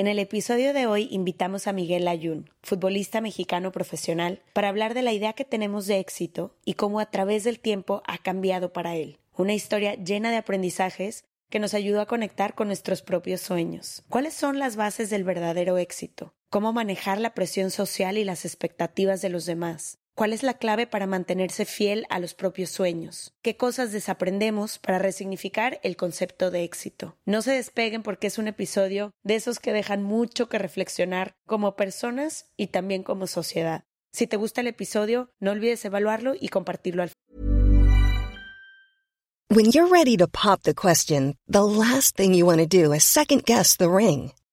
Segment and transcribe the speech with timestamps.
[0.00, 5.02] En el episodio de hoy invitamos a Miguel Ayun, futbolista mexicano profesional, para hablar de
[5.02, 8.96] la idea que tenemos de éxito y cómo a través del tiempo ha cambiado para
[8.96, 9.18] él.
[9.36, 14.02] Una historia llena de aprendizajes que nos ayudó a conectar con nuestros propios sueños.
[14.08, 16.32] ¿Cuáles son las bases del verdadero éxito?
[16.48, 19.98] ¿Cómo manejar la presión social y las expectativas de los demás?
[20.20, 23.32] ¿Cuál es la clave para mantenerse fiel a los propios sueños?
[23.40, 27.16] ¿Qué cosas desaprendemos para resignificar el concepto de éxito?
[27.24, 31.74] No se despeguen porque es un episodio de esos que dejan mucho que reflexionar como
[31.74, 33.84] personas y también como sociedad.
[34.12, 37.12] Si te gusta el episodio, no olvides evaluarlo y compartirlo al
[39.48, 43.04] When you're ready to pop the question, the last thing you want to do is
[43.04, 44.32] second guess the ring.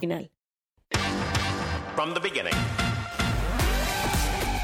[0.00, 0.28] Final.
[1.94, 2.83] From the beginning.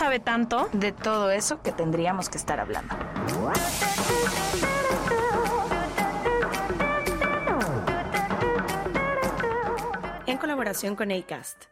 [0.00, 0.70] sabe tanto.
[0.72, 2.96] de todo eso que tendríamos que estar hablando.
[10.26, 11.64] en colaboración con ACAST.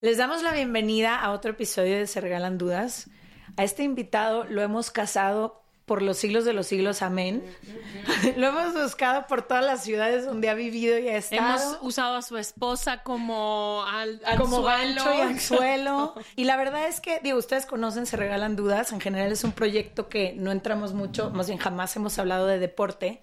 [0.00, 3.10] Les damos la bienvenida a otro episodio de Se Regalan Dudas.
[3.56, 7.42] A este invitado lo hemos casado por los siglos de los siglos, amén.
[8.36, 11.60] lo hemos buscado por todas las ciudades donde ha vivido y ha estado.
[11.60, 15.04] Hemos usado a su esposa como al, como anzuelo.
[15.04, 16.14] gancho y anzuelo.
[16.36, 18.92] Y la verdad es que, digo, ustedes conocen Se Regalan Dudas.
[18.92, 22.60] En general es un proyecto que no entramos mucho, más bien jamás hemos hablado de
[22.60, 23.20] deporte.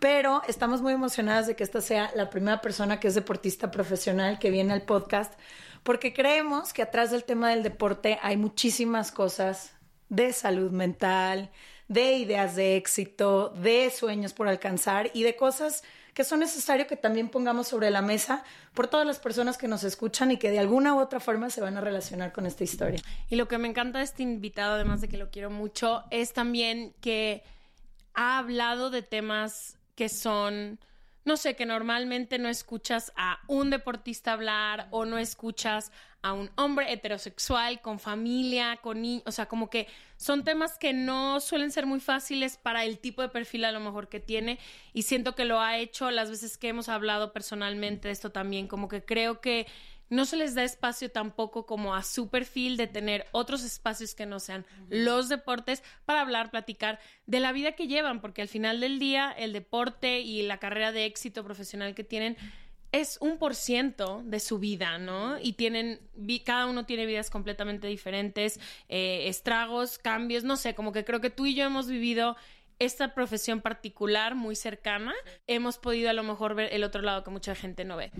[0.00, 4.40] Pero estamos muy emocionadas de que esta sea la primera persona que es deportista profesional
[4.40, 5.32] que viene al podcast,
[5.84, 9.74] porque creemos que atrás del tema del deporte hay muchísimas cosas
[10.08, 11.50] de salud mental,
[11.88, 15.82] de ideas de éxito, de sueños por alcanzar y de cosas
[16.14, 19.82] que son necesarios que también pongamos sobre la mesa por todas las personas que nos
[19.82, 23.00] escuchan y que de alguna u otra forma se van a relacionar con esta historia.
[23.28, 26.32] Y lo que me encanta de este invitado, además de que lo quiero mucho, es
[26.32, 27.42] también que
[28.14, 30.78] ha hablado de temas que son,
[31.24, 35.90] no sé, que normalmente no escuchas a un deportista hablar o no escuchas
[36.22, 39.88] a un hombre heterosexual con familia, con niños, o sea, como que
[40.24, 43.80] son temas que no suelen ser muy fáciles para el tipo de perfil a lo
[43.80, 44.58] mejor que tiene
[44.94, 48.66] y siento que lo ha hecho las veces que hemos hablado personalmente de esto también,
[48.66, 49.66] como que creo que
[50.08, 54.24] no se les da espacio tampoco como a su perfil de tener otros espacios que
[54.24, 58.80] no sean los deportes para hablar, platicar de la vida que llevan, porque al final
[58.80, 62.38] del día el deporte y la carrera de éxito profesional que tienen
[62.94, 65.36] es un por ciento de su vida, ¿no?
[65.40, 65.98] Y tienen,
[66.44, 71.28] cada uno tiene vidas completamente diferentes, eh, estragos, cambios, no sé, como que creo que
[71.28, 72.36] tú y yo hemos vivido
[72.78, 75.12] esta profesión particular muy cercana,
[75.48, 78.12] hemos podido a lo mejor ver el otro lado que mucha gente no ve.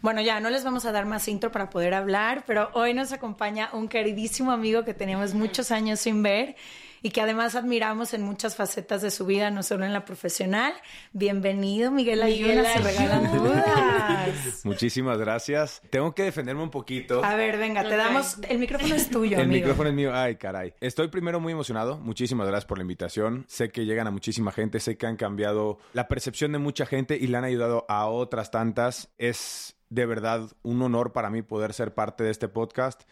[0.00, 3.12] Bueno, ya no les vamos a dar más intro para poder hablar, pero hoy nos
[3.12, 6.56] acompaña un queridísimo amigo que teníamos muchos años sin ver
[7.02, 10.72] y que además admiramos en muchas facetas de su vida, no solo en la profesional.
[11.12, 14.60] Bienvenido, Miguel Ayuna, se regalan dudas.
[14.64, 15.82] Muchísimas gracias.
[15.90, 17.24] Tengo que defenderme un poquito.
[17.24, 19.60] A ver, venga, te damos, el micrófono es tuyo, El amigo.
[19.60, 20.14] micrófono es mío.
[20.14, 20.74] Ay, caray.
[20.80, 21.98] Estoy primero muy emocionado.
[21.98, 23.44] Muchísimas gracias por la invitación.
[23.48, 24.80] Sé que llegan a muchísima gente.
[24.80, 28.50] Sé que han cambiado la percepción de mucha gente y le han ayudado a otras
[28.50, 29.08] tantas.
[29.18, 33.02] Es de verdad un honor para mí poder ser parte de este podcast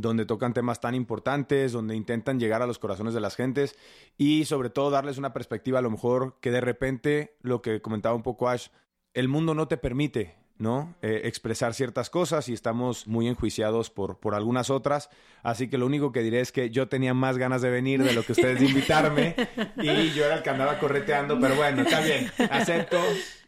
[0.00, 3.76] donde tocan temas tan importantes, donde intentan llegar a los corazones de las gentes
[4.16, 8.14] y sobre todo darles una perspectiva a lo mejor que de repente, lo que comentaba
[8.14, 8.68] un poco Ash,
[9.14, 10.96] el mundo no te permite ¿no?
[11.02, 15.08] Eh, expresar ciertas cosas y estamos muy enjuiciados por, por algunas otras.
[15.42, 18.12] Así que lo único que diré es que yo tenía más ganas de venir de
[18.12, 19.36] lo que ustedes de invitarme
[19.76, 22.98] y yo era el que andaba correteando, pero bueno, está bien, acepto.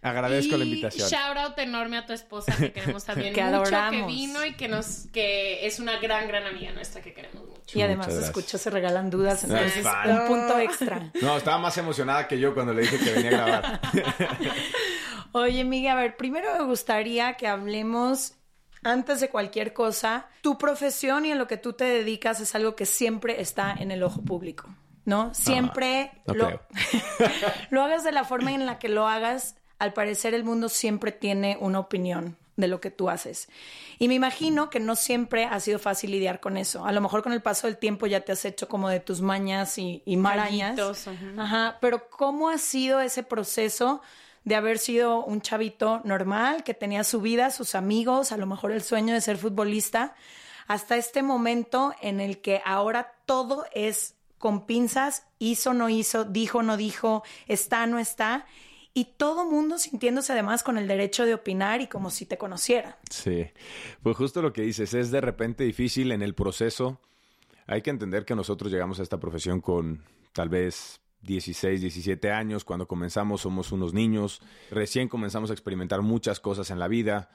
[0.03, 1.09] Agradezco la invitación.
[1.09, 4.07] Shout out enorme a tu esposa que queremos también que mucho, adoramos.
[4.07, 7.79] que vino y que nos que es una gran gran amiga nuestra que queremos mucho.
[7.79, 11.13] Y además, escucho, se regalan dudas, entonces un punto extra.
[11.21, 13.81] No, estaba más emocionada que yo cuando le dije que venía a grabar.
[15.33, 18.35] Oye, Miguel, a ver, primero me gustaría que hablemos,
[18.83, 22.75] antes de cualquier cosa, tu profesión y en lo que tú te dedicas es algo
[22.75, 24.75] que siempre está en el ojo público,
[25.05, 25.33] ¿no?
[25.33, 26.61] Siempre no lo,
[27.71, 31.11] lo hagas de la forma en la que lo hagas, al parecer el mundo siempre
[31.11, 33.49] tiene una opinión de lo que tú haces.
[33.99, 36.85] Y me imagino que no siempre ha sido fácil lidiar con eso.
[36.85, 39.23] A lo mejor con el paso del tiempo ya te has hecho como de tus
[39.23, 40.77] mañas y, y marañas.
[40.77, 41.09] Callitos.
[41.39, 44.03] Ajá, pero ¿cómo ha sido ese proceso
[44.45, 48.73] de haber sido un chavito normal, que tenía su vida, sus amigos, a lo mejor
[48.73, 50.15] el sueño de ser futbolista,
[50.67, 56.63] hasta este momento en el que ahora todo es con pinzas, hizo, no hizo, dijo,
[56.63, 58.47] no dijo, está, no está,
[58.93, 62.99] y todo mundo sintiéndose además con el derecho de opinar y como si te conociera.
[63.09, 63.47] Sí,
[64.03, 67.01] pues justo lo que dices, es de repente difícil en el proceso.
[67.67, 70.03] Hay que entender que nosotros llegamos a esta profesión con
[70.33, 72.65] tal vez 16, 17 años.
[72.65, 74.41] Cuando comenzamos somos unos niños.
[74.71, 77.31] Recién comenzamos a experimentar muchas cosas en la vida.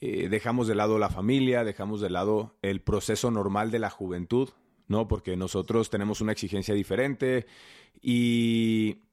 [0.00, 4.50] Eh, dejamos de lado la familia, dejamos de lado el proceso normal de la juventud,
[4.88, 5.08] ¿no?
[5.08, 7.46] Porque nosotros tenemos una exigencia diferente
[8.02, 9.05] y,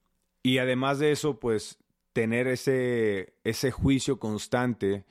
[0.44, 1.78] y además de eso, pues
[2.12, 5.06] tener ese, ese juicio constante,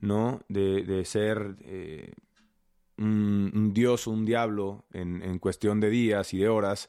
[0.00, 0.40] ¿no?
[0.48, 2.14] De, de ser eh,
[2.96, 6.88] un, dios o un diablo en, en cuestión de días y de horas,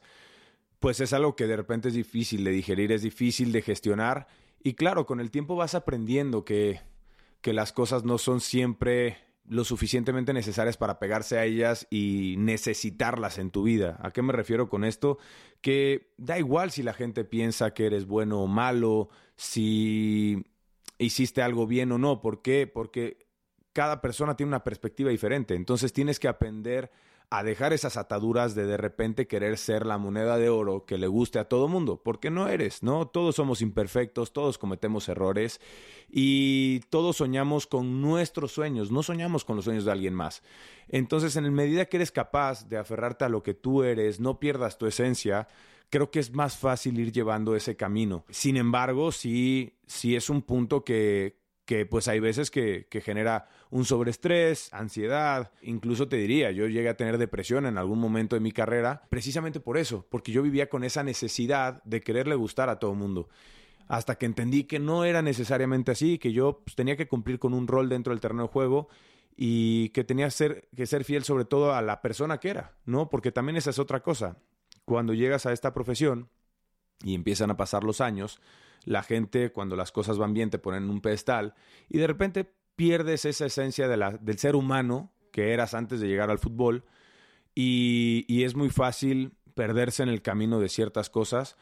[0.78, 4.26] pues es algo que de repente es difícil de digerir, es difícil de gestionar.
[4.62, 6.80] Y claro, con el tiempo vas aprendiendo que,
[7.42, 9.18] que las cosas no son siempre
[9.50, 13.98] lo suficientemente necesarias para pegarse a ellas y necesitarlas en tu vida.
[14.00, 15.18] ¿A qué me refiero con esto?
[15.60, 20.46] Que da igual si la gente piensa que eres bueno o malo, si
[20.98, 22.20] hiciste algo bien o no.
[22.20, 22.68] ¿Por qué?
[22.72, 23.26] Porque
[23.72, 25.56] cada persona tiene una perspectiva diferente.
[25.56, 26.92] Entonces tienes que aprender
[27.32, 31.06] a dejar esas ataduras de de repente querer ser la moneda de oro que le
[31.06, 33.06] guste a todo mundo, porque no eres, ¿no?
[33.06, 35.60] Todos somos imperfectos, todos cometemos errores
[36.10, 40.42] y todos soñamos con nuestros sueños, no soñamos con los sueños de alguien más.
[40.88, 44.76] Entonces, en medida que eres capaz de aferrarte a lo que tú eres, no pierdas
[44.76, 45.46] tu esencia,
[45.88, 48.24] creo que es más fácil ir llevando ese camino.
[48.28, 51.39] Sin embargo, sí, sí es un punto que,
[51.70, 56.96] que pues hay veces que, genera un sobreestrés, ansiedad, incluso te diría, yo llegué a
[56.96, 60.82] tener depresión en algún momento de mi carrera, precisamente por eso, porque yo vivía con
[60.82, 63.28] esa necesidad de quererle gustar a todo el mundo.
[63.86, 67.54] Hasta que entendí que no era necesariamente así, que yo pues, tenía que cumplir con
[67.54, 68.88] un rol dentro del terreno de juego
[69.36, 73.08] y que tenía ser, que ser fiel sobre todo a la persona que era, ¿no?
[73.08, 74.38] Porque también esa es otra cosa.
[74.84, 76.30] Cuando llegas a esta profesión
[77.04, 78.40] y empiezan a pasar los años,
[78.84, 81.54] la gente cuando las cosas van bien te ponen en un pedestal
[81.88, 86.08] y de repente pierdes esa esencia de la, del ser humano que eras antes de
[86.08, 86.84] llegar al fútbol
[87.54, 91.56] y, y, es muy fácil perderse en el camino de ciertas cosas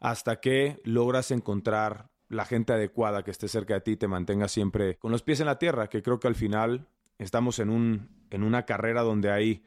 [0.00, 4.48] hasta que logras encontrar la gente adecuada que esté cerca de ti y te mantenga
[4.48, 6.86] siempre con los pies en la tierra, que creo que al final
[7.18, 9.62] estamos en, un, en una carrera donde hay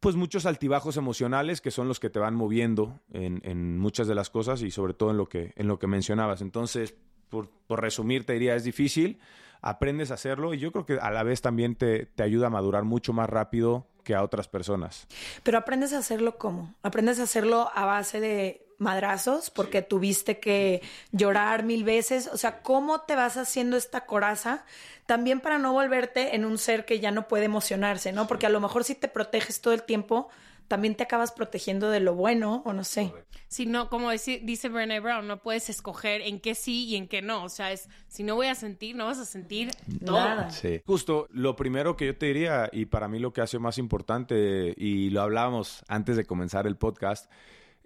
[0.00, 4.14] pues muchos altibajos emocionales que son los que te van moviendo en, en, muchas de
[4.14, 6.42] las cosas y sobre todo en lo que, en lo que mencionabas.
[6.42, 6.94] Entonces,
[7.28, 9.18] por, por, resumir, te diría, es difícil,
[9.62, 12.50] aprendes a hacerlo y yo creo que a la vez también te, te ayuda a
[12.50, 15.08] madurar mucho más rápido que a otras personas.
[15.42, 16.74] Pero aprendes a hacerlo cómo?
[16.82, 19.86] Aprendes a hacerlo a base de madrazos porque sí.
[19.88, 24.64] tuviste que llorar mil veces, o sea, ¿cómo te vas haciendo esta coraza?
[25.06, 28.26] También para no volverte en un ser que ya no puede emocionarse, ¿no?
[28.26, 30.28] Porque a lo mejor si te proteges todo el tiempo,
[30.68, 33.12] también te acabas protegiendo de lo bueno, o no sé.
[33.48, 37.06] Si no, como dice, dice Brené Brown, no puedes escoger en qué sí y en
[37.06, 37.44] qué no.
[37.44, 39.70] O sea, es si no voy a sentir, no vas a sentir
[40.04, 40.18] todo.
[40.18, 40.50] Nada.
[40.50, 40.82] Sí.
[40.84, 44.74] Justo, lo primero que yo te diría, y para mí lo que hace más importante,
[44.76, 47.30] y lo hablábamos antes de comenzar el podcast,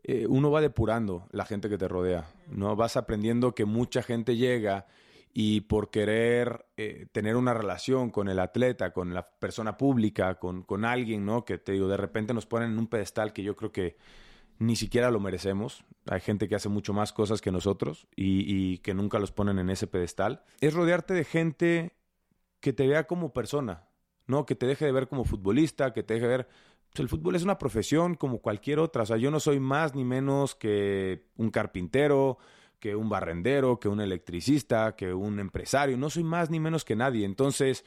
[0.03, 2.77] eh, uno va depurando la gente que te rodea, ¿no?
[2.77, 4.87] Vas aprendiendo que mucha gente llega
[5.33, 10.63] y por querer eh, tener una relación con el atleta, con la persona pública, con,
[10.63, 11.45] con alguien, ¿no?
[11.45, 13.97] Que te digo, de repente nos ponen en un pedestal que yo creo que
[14.59, 15.85] ni siquiera lo merecemos.
[16.09, 19.59] Hay gente que hace mucho más cosas que nosotros y, y que nunca los ponen
[19.59, 20.43] en ese pedestal.
[20.61, 21.93] Es rodearte de gente
[22.61, 23.85] que te vea como persona,
[24.27, 24.47] ¿no?
[24.47, 26.49] Que te deje de ver como futbolista, que te deje de ver
[26.97, 29.03] el fútbol es una profesión como cualquier otra.
[29.03, 32.39] O sea, yo no soy más ni menos que un carpintero,
[32.81, 35.97] que un barrendero, que un electricista, que un empresario.
[35.97, 37.25] No soy más ni menos que nadie.
[37.25, 37.85] Entonces,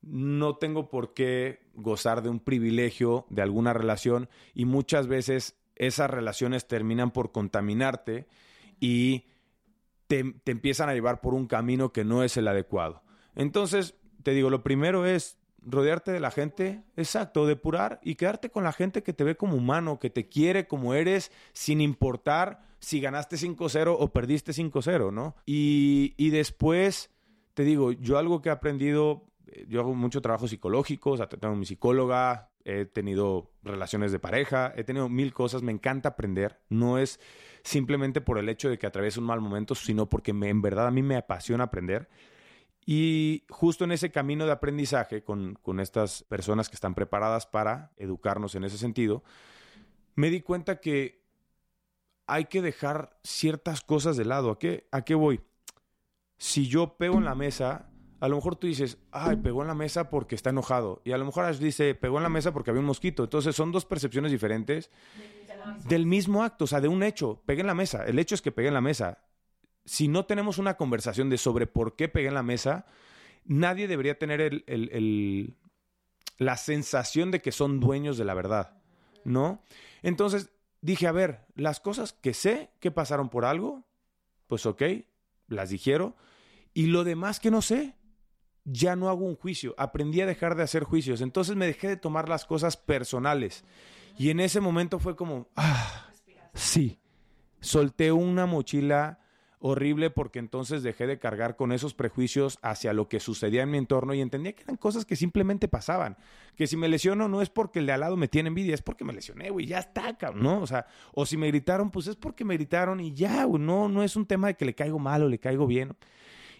[0.00, 6.10] no tengo por qué gozar de un privilegio de alguna relación y muchas veces esas
[6.10, 8.28] relaciones terminan por contaminarte
[8.80, 9.26] y
[10.06, 13.02] te, te, empiezan a llevar por un camino que no es el adecuado.
[13.34, 18.64] Entonces, te digo, lo primero es rodearte de la gente, exacto, depurar y quedarte con
[18.64, 23.00] la gente que te ve como humano, que te quiere como eres, sin importar si
[23.00, 25.34] ganaste 5-0 o perdiste 5-0, ¿no?
[25.46, 27.10] Y, y después,
[27.54, 31.28] te digo, yo algo que he aprendido, eh, yo hago mucho trabajo psicológico, o sea,
[31.28, 36.60] tengo mi psicóloga, he tenido relaciones de pareja, he tenido mil cosas, me encanta aprender,
[36.68, 37.18] no es
[37.62, 40.86] simplemente por el hecho de que atraviese un mal momento, sino porque me, en verdad
[40.86, 42.08] a mí me apasiona aprender.
[42.90, 47.92] Y justo en ese camino de aprendizaje con, con estas personas que están preparadas para
[47.98, 49.22] educarnos en ese sentido,
[50.14, 51.22] me di cuenta que
[52.26, 54.50] hay que dejar ciertas cosas de lado.
[54.50, 55.42] ¿A qué, ¿A qué voy?
[56.38, 57.90] Si yo pego en la mesa,
[58.20, 61.02] a lo mejor tú dices, ay, pegó en la mesa porque está enojado.
[61.04, 63.24] Y a lo mejor Ash dice, pegó en la mesa porque había un mosquito.
[63.24, 64.90] Entonces son dos percepciones diferentes
[65.84, 67.42] del mismo acto, o sea, de un hecho.
[67.44, 68.06] Pegué en la mesa.
[68.06, 69.18] El hecho es que pegué en la mesa.
[69.88, 72.84] Si no tenemos una conversación de sobre por qué pegué en la mesa,
[73.46, 75.56] nadie debería tener el, el,
[76.36, 78.82] la sensación de que son dueños de la verdad,
[79.24, 79.62] ¿no?
[80.02, 80.50] Entonces
[80.82, 83.86] dije, a ver, las cosas que sé que pasaron por algo,
[84.46, 84.82] pues ok,
[85.46, 86.14] las dijeron.
[86.74, 87.96] Y lo demás que no sé,
[88.64, 89.74] ya no hago un juicio.
[89.78, 91.22] Aprendí a dejar de hacer juicios.
[91.22, 93.64] Entonces me dejé de tomar las cosas personales.
[94.18, 96.10] Y en ese momento fue como, ah,
[96.52, 97.00] sí,
[97.60, 99.20] solté una mochila
[99.60, 103.78] horrible porque entonces dejé de cargar con esos prejuicios hacia lo que sucedía en mi
[103.78, 106.16] entorno y entendía que eran cosas que simplemente pasaban.
[106.56, 108.82] Que si me lesiono no es porque el de al lado me tiene envidia, es
[108.82, 110.60] porque me lesioné, güey, ya está, cabrón, ¿no?
[110.60, 113.88] O sea, o si me gritaron, pues es porque me gritaron y ya, güey, no,
[113.88, 115.96] no es un tema de que le caigo mal o le caigo bien.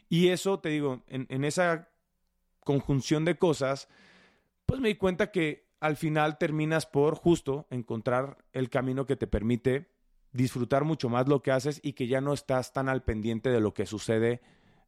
[0.08, 1.88] Y eso, te digo, en, en esa
[2.64, 3.88] conjunción de cosas,
[4.66, 9.26] pues me di cuenta que al final terminas por justo encontrar el camino que te
[9.26, 9.88] permite
[10.38, 13.60] disfrutar mucho más lo que haces y que ya no estás tan al pendiente de
[13.60, 14.40] lo que sucede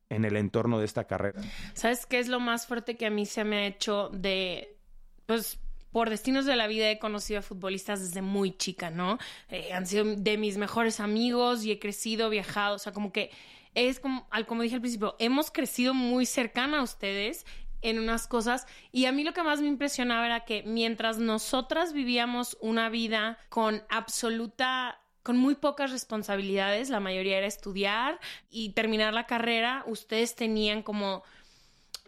[0.08, 1.42] en el entorno de esta carrera.
[1.74, 4.78] ¿Sabes qué es lo más fuerte que a mí se me ha hecho de,
[5.26, 5.58] pues,
[5.92, 9.18] por destinos de la vida he conocido a futbolistas desde muy chica, ¿no?
[9.48, 13.30] Eh, han sido de mis mejores amigos y he crecido, viajado, o sea, como que
[13.74, 17.44] es como, como dije al principio, hemos crecido muy cercana a ustedes
[17.82, 21.92] en unas cosas y a mí lo que más me impresionaba era que mientras nosotras
[21.92, 28.18] vivíamos una vida con absoluta con muy pocas responsabilidades, la mayoría era estudiar
[28.50, 31.22] y terminar la carrera, ustedes tenían como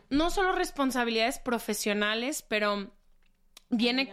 [0.08, 2.90] no solo responsabilidades profesionales, pero
[3.70, 4.12] viene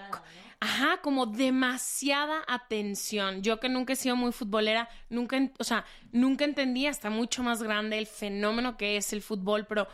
[0.60, 3.42] ajá, como demasiada atención.
[3.42, 7.64] Yo que nunca he sido muy futbolera, nunca, o sea, nunca entendí hasta mucho más
[7.64, 9.88] grande el fenómeno que es el fútbol, pero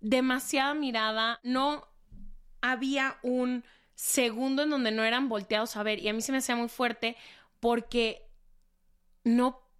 [0.00, 1.88] demasiada mirada, no
[2.60, 3.64] había un
[3.94, 6.68] segundo en donde no eran volteados a ver y a mí se me hacía muy
[6.68, 7.16] fuerte
[7.60, 8.29] porque
[9.24, 9.70] no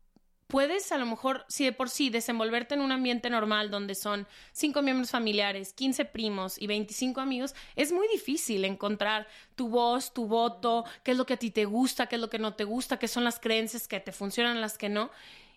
[0.51, 4.27] puedes a lo mejor, si de por sí, desenvolverte en un ambiente normal donde son
[4.53, 10.27] cinco miembros familiares, 15 primos y 25 amigos, es muy difícil encontrar tu voz, tu
[10.27, 12.65] voto, qué es lo que a ti te gusta, qué es lo que no te
[12.65, 15.11] gusta, qué son las creencias que te funcionan, las que no.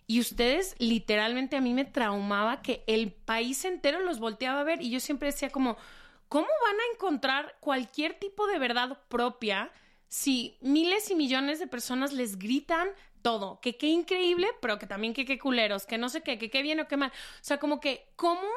[0.05, 4.81] Y ustedes, literalmente, a mí me traumaba que el país entero los volteaba a ver
[4.81, 5.77] y yo siempre decía como,
[6.29, 9.71] ¿cómo van a encontrar cualquier tipo de verdad propia
[10.07, 12.89] si miles y millones de personas les gritan
[13.23, 16.51] todo, que qué increíble, pero que también que qué culeros, que no sé qué, que
[16.51, 17.09] qué bien o qué mal.
[17.09, 18.47] O sea, como que, ¿cómo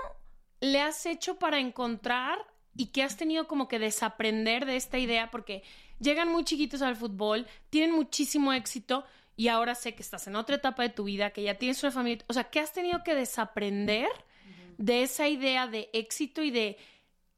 [0.60, 2.38] le has hecho para encontrar
[2.76, 5.30] y qué has tenido como que desaprender de esta idea?
[5.30, 5.62] Porque
[5.98, 9.06] llegan muy chiquitos al fútbol, tienen muchísimo éxito
[9.36, 11.92] y ahora sé que estás en otra etapa de tu vida, que ya tienes una
[11.92, 12.24] familia.
[12.26, 14.08] O sea, ¿qué has tenido que desaprender
[14.76, 16.76] de esa idea de éxito y de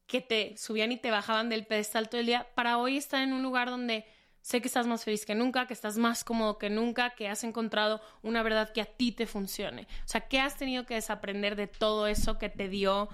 [0.06, 3.34] que te subían y te bajaban del pedestal todo el día para hoy estar en
[3.34, 4.06] un lugar donde
[4.42, 7.44] Sé que estás más feliz que nunca, que estás más cómodo que nunca, que has
[7.44, 9.82] encontrado una verdad que a ti te funcione.
[9.82, 13.08] O sea, ¿qué has tenido que desaprender de todo eso que te dio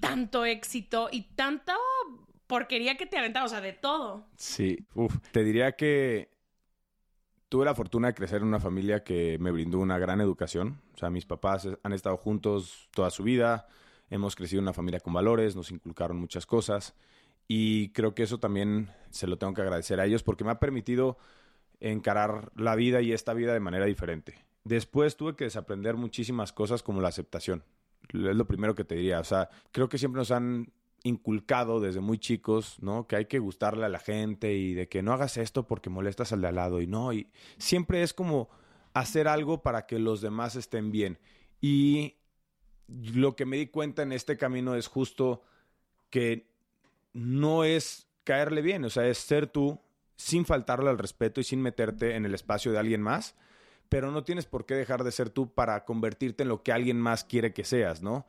[0.00, 1.74] tanto éxito y tanta
[2.46, 3.46] porquería que te aventaba?
[3.46, 4.26] O sea, de todo.
[4.36, 5.16] Sí, Uf.
[5.30, 6.32] te diría que
[7.48, 10.80] tuve la fortuna de crecer en una familia que me brindó una gran educación.
[10.94, 13.68] O sea, mis papás han estado juntos toda su vida,
[14.08, 16.94] hemos crecido en una familia con valores, nos inculcaron muchas cosas.
[17.54, 20.58] Y creo que eso también se lo tengo que agradecer a ellos porque me ha
[20.58, 21.18] permitido
[21.80, 24.46] encarar la vida y esta vida de manera diferente.
[24.64, 27.62] Después tuve que desaprender muchísimas cosas como la aceptación.
[28.04, 29.20] Es lo primero que te diría.
[29.20, 33.06] O sea, creo que siempre nos han inculcado desde muy chicos, ¿no?
[33.06, 36.32] Que hay que gustarle a la gente y de que no hagas esto porque molestas
[36.32, 37.12] al de al lado y no.
[37.12, 37.28] Y
[37.58, 38.48] siempre es como
[38.94, 41.18] hacer algo para que los demás estén bien.
[41.60, 42.16] Y
[42.88, 45.42] lo que me di cuenta en este camino es justo
[46.08, 46.51] que
[47.12, 49.80] no es caerle bien, o sea, es ser tú
[50.16, 53.34] sin faltarle al respeto y sin meterte en el espacio de alguien más,
[53.88, 57.00] pero no tienes por qué dejar de ser tú para convertirte en lo que alguien
[57.00, 58.26] más quiere que seas, ¿no?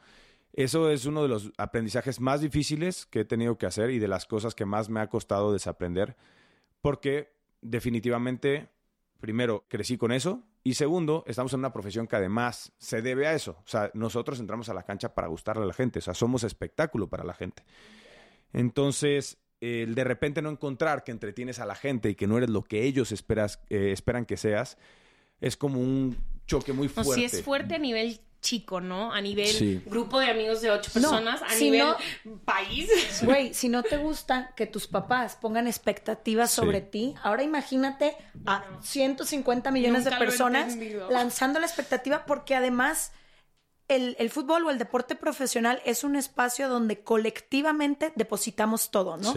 [0.54, 4.08] Eso es uno de los aprendizajes más difíciles que he tenido que hacer y de
[4.08, 6.16] las cosas que más me ha costado desaprender,
[6.82, 8.70] porque definitivamente,
[9.20, 13.34] primero, crecí con eso y segundo, estamos en una profesión que además se debe a
[13.34, 13.58] eso.
[13.66, 16.44] O sea, nosotros entramos a la cancha para gustarle a la gente, o sea, somos
[16.44, 17.64] espectáculo para la gente.
[18.54, 22.50] Entonces, el de repente no encontrar que entretienes a la gente y que no eres
[22.50, 24.78] lo que ellos esperas, eh, esperan que seas,
[25.42, 27.10] es como un choque muy fuerte.
[27.10, 29.12] No, sí es fuerte a nivel chico, ¿no?
[29.12, 31.96] A nivel grupo de amigos de ocho personas, a nivel
[32.46, 32.90] país.
[33.24, 38.66] Güey, si no te gusta que tus papás pongan expectativas sobre ti, ahora imagínate a
[38.82, 40.78] 150 millones de personas
[41.10, 43.14] lanzando la expectativa porque además
[43.96, 49.34] el, fútbol o el deporte profesional es un espacio donde colectivamente depositamos todo, ¿no?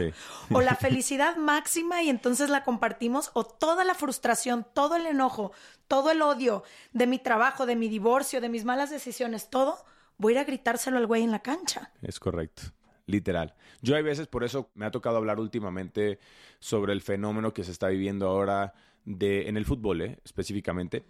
[0.52, 5.52] O la felicidad máxima y entonces la compartimos, o toda la frustración, todo el enojo,
[5.88, 9.78] todo el odio de mi trabajo, de mi divorcio, de mis malas decisiones, todo,
[10.18, 11.92] voy a ir a gritárselo al güey en la cancha.
[12.02, 12.62] Es correcto.
[13.08, 13.54] Literal.
[13.82, 16.18] Yo hay veces, por eso me ha tocado hablar últimamente
[16.58, 20.18] sobre el fenómeno que se está viviendo ahora de, en el fútbol, ¿eh?
[20.25, 21.04] específicamente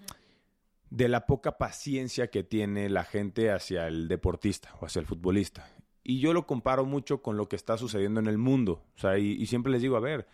[0.97, 5.69] de la poca paciencia que tiene la gente hacia el deportista o hacia el futbolista.
[6.03, 8.83] Y yo lo comparo mucho con lo que está sucediendo en el mundo.
[8.97, 10.27] O sea, y, siempre les digo, a ver,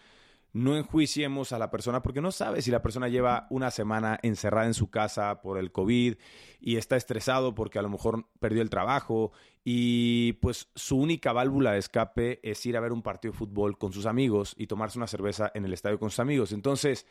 [0.52, 4.68] no enjuiciemos a la persona porque no sabe si la persona lleva una semana encerrada
[4.68, 6.14] en su casa por el COVID
[6.60, 9.32] y está estresado porque a lo mejor perdió el trabajo
[9.64, 13.78] y pues su única válvula de escape es ir a ver un partido de fútbol
[13.78, 16.52] con sus amigos y tomarse una cerveza en el estadio con sus amigos.
[16.52, 17.04] Entonces,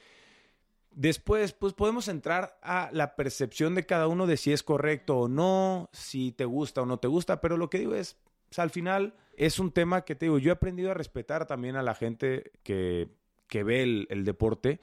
[0.94, 5.28] Después, pues podemos entrar a la percepción de cada uno de si es correcto o
[5.30, 8.18] no, si te gusta o no te gusta, pero lo que digo es,
[8.58, 11.82] al final es un tema que te digo, yo he aprendido a respetar también a
[11.82, 13.10] la gente que,
[13.48, 14.82] que ve el, el deporte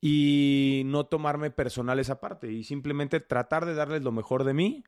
[0.00, 4.84] y no tomarme personal esa parte y simplemente tratar de darles lo mejor de mí,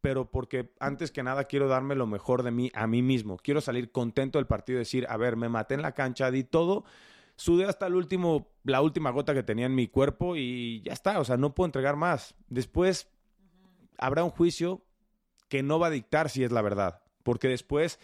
[0.00, 3.36] pero porque antes que nada quiero darme lo mejor de mí a mí mismo.
[3.36, 6.84] Quiero salir contento del partido decir, a ver, me maté en la cancha, di todo
[7.38, 11.20] sudé hasta el último, la última gota que tenía en mi cuerpo y ya está,
[11.20, 12.34] o sea, no puedo entregar más.
[12.48, 13.08] Después
[13.96, 14.84] habrá un juicio
[15.48, 18.00] que no va a dictar si es la verdad, porque después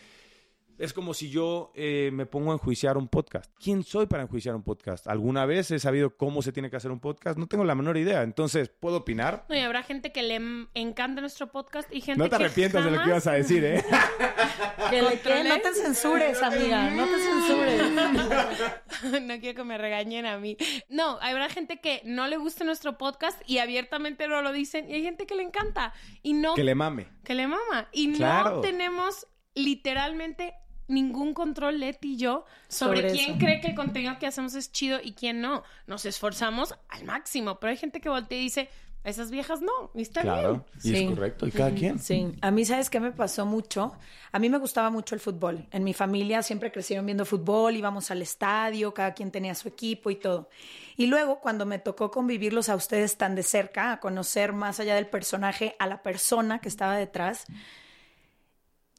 [0.79, 3.53] es como si yo eh, me pongo a enjuiciar un podcast.
[3.63, 5.07] ¿Quién soy para enjuiciar un podcast?
[5.07, 7.39] ¿Alguna vez he sabido cómo se tiene que hacer un podcast?
[7.39, 8.23] No tengo la menor idea.
[8.23, 9.47] Entonces, ¿puedo opinar?
[9.49, 10.41] No, y habrá gente que le
[10.75, 13.85] encanta nuestro podcast y gente No te arrepientas de lo que ibas a decir, ¿eh?
[14.91, 16.91] que le que no te censures, amiga.
[16.91, 17.93] No te censures.
[19.23, 20.57] no quiero que me regañen a mí.
[20.89, 24.91] No, habrá gente que no le gusta nuestro podcast y abiertamente no lo dicen.
[24.91, 25.93] Y hay gente que le encanta.
[26.23, 26.55] Y no...
[26.55, 27.09] Que le mame.
[27.23, 27.89] Que le mama.
[27.93, 30.55] Y no tenemos literalmente
[30.89, 34.99] ningún control, Leti y yo, sobre, quién cree que el contenido que hacemos es chido
[35.03, 35.63] y quién no.
[35.87, 38.69] Nos esforzamos al máximo, pero hay gente que voltea y dice,
[39.05, 41.99] esas viejas no, y está claro, Y es correcto, y cada quien.
[41.99, 43.93] Sí, a mí, ¿sabes qué me pasó mucho?
[44.33, 45.67] A mí me gustaba mucho el fútbol.
[45.73, 50.11] En mi familia siempre crecieron viendo fútbol, íbamos al estadio, cada quien tenía su equipo
[50.11, 50.49] y todo.
[50.97, 54.95] Y luego, cuando me tocó convivirlos a ustedes tan de cerca, a conocer más allá
[54.95, 57.45] del personaje, a la persona que estaba detrás,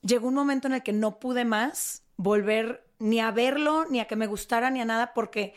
[0.05, 4.05] llegó un momento en el que no pude más volver ni a verlo, ni a
[4.05, 5.53] que me gustara, ni a nada, porque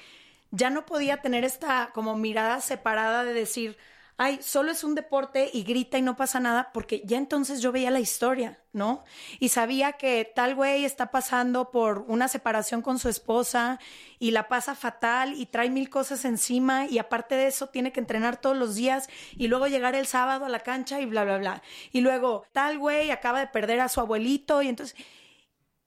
[0.51, 3.77] ya no podía tener esta como mirada separada de decir,
[4.19, 7.71] ay, solo es un deporte y grita y no pasa nada, porque ya entonces yo
[7.71, 9.05] veía la historia, ¿no?
[9.39, 13.79] Y sabía que tal güey está pasando por una separación con su esposa
[14.19, 18.01] y la pasa fatal y trae mil cosas encima y aparte de eso tiene que
[18.01, 21.39] entrenar todos los días y luego llegar el sábado a la cancha y bla, bla,
[21.39, 21.63] bla.
[21.93, 24.97] Y luego tal güey acaba de perder a su abuelito y entonces...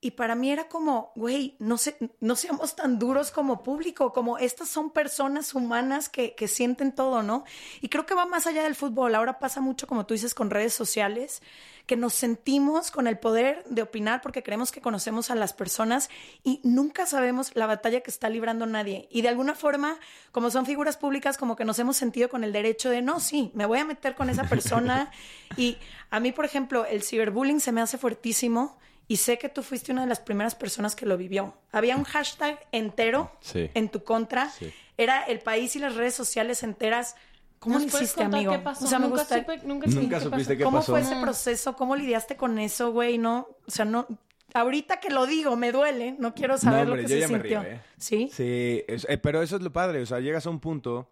[0.04, 1.76] Y para mí era como, güey, no,
[2.18, 7.22] no seamos tan duros como público, como estas son personas humanas que, que, sienten todo,
[7.22, 7.44] ¿no?
[7.80, 9.14] Y creo que va más allá del fútbol.
[9.14, 11.40] Ahora pasa mucho, como tú dices, con redes sociales,
[11.86, 16.10] que nos sentimos con el poder de opinar porque creemos que conocemos a las personas
[16.42, 19.06] y nunca sabemos la batalla que está librando nadie.
[19.08, 20.00] Y de alguna forma,
[20.32, 23.52] como son figuras públicas, como que nos hemos sentido con el derecho de, no, sí,
[23.54, 25.12] me voy a meter con esa persona.
[25.56, 25.78] y
[26.10, 28.76] a mí, por ejemplo, el ciberbullying se me hace fuertísimo
[29.08, 31.54] y sé que tú fuiste una de las primeras personas que lo vivió.
[31.70, 34.50] Había un hashtag entero en tu contra.
[34.96, 37.16] Era el país y las redes sociales enteras.
[37.58, 38.52] ¿Cómo lo hiciste, amigo?
[38.52, 38.84] Qué pasó?
[38.84, 40.70] O sea, nunca, supe, nunca, nunca supiste qué pasó.
[40.70, 41.76] ¿Cómo fue ese proceso?
[41.76, 43.18] ¿Cómo lidiaste con eso, güey?
[43.18, 44.06] No, o sea, no.
[44.54, 46.16] Ahorita que lo digo, me duele.
[46.18, 47.62] No quiero saber lo que se sintió.
[47.62, 47.80] ¿eh?
[47.96, 48.30] ¿Sí?
[48.32, 50.02] Sí, eh, pero eso es lo padre.
[50.02, 51.10] O sea, llegas a un punto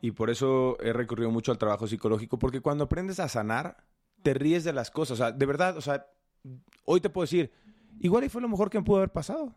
[0.00, 3.78] Y por eso he recurrido mucho al trabajo psicológico, porque cuando aprendes a sanar,
[4.22, 5.12] te ríes de las cosas.
[5.12, 6.06] O sea, de verdad, o sea,
[6.84, 7.52] hoy te puedo decir,
[8.00, 9.54] igual y fue lo mejor que me pudo haber pasado.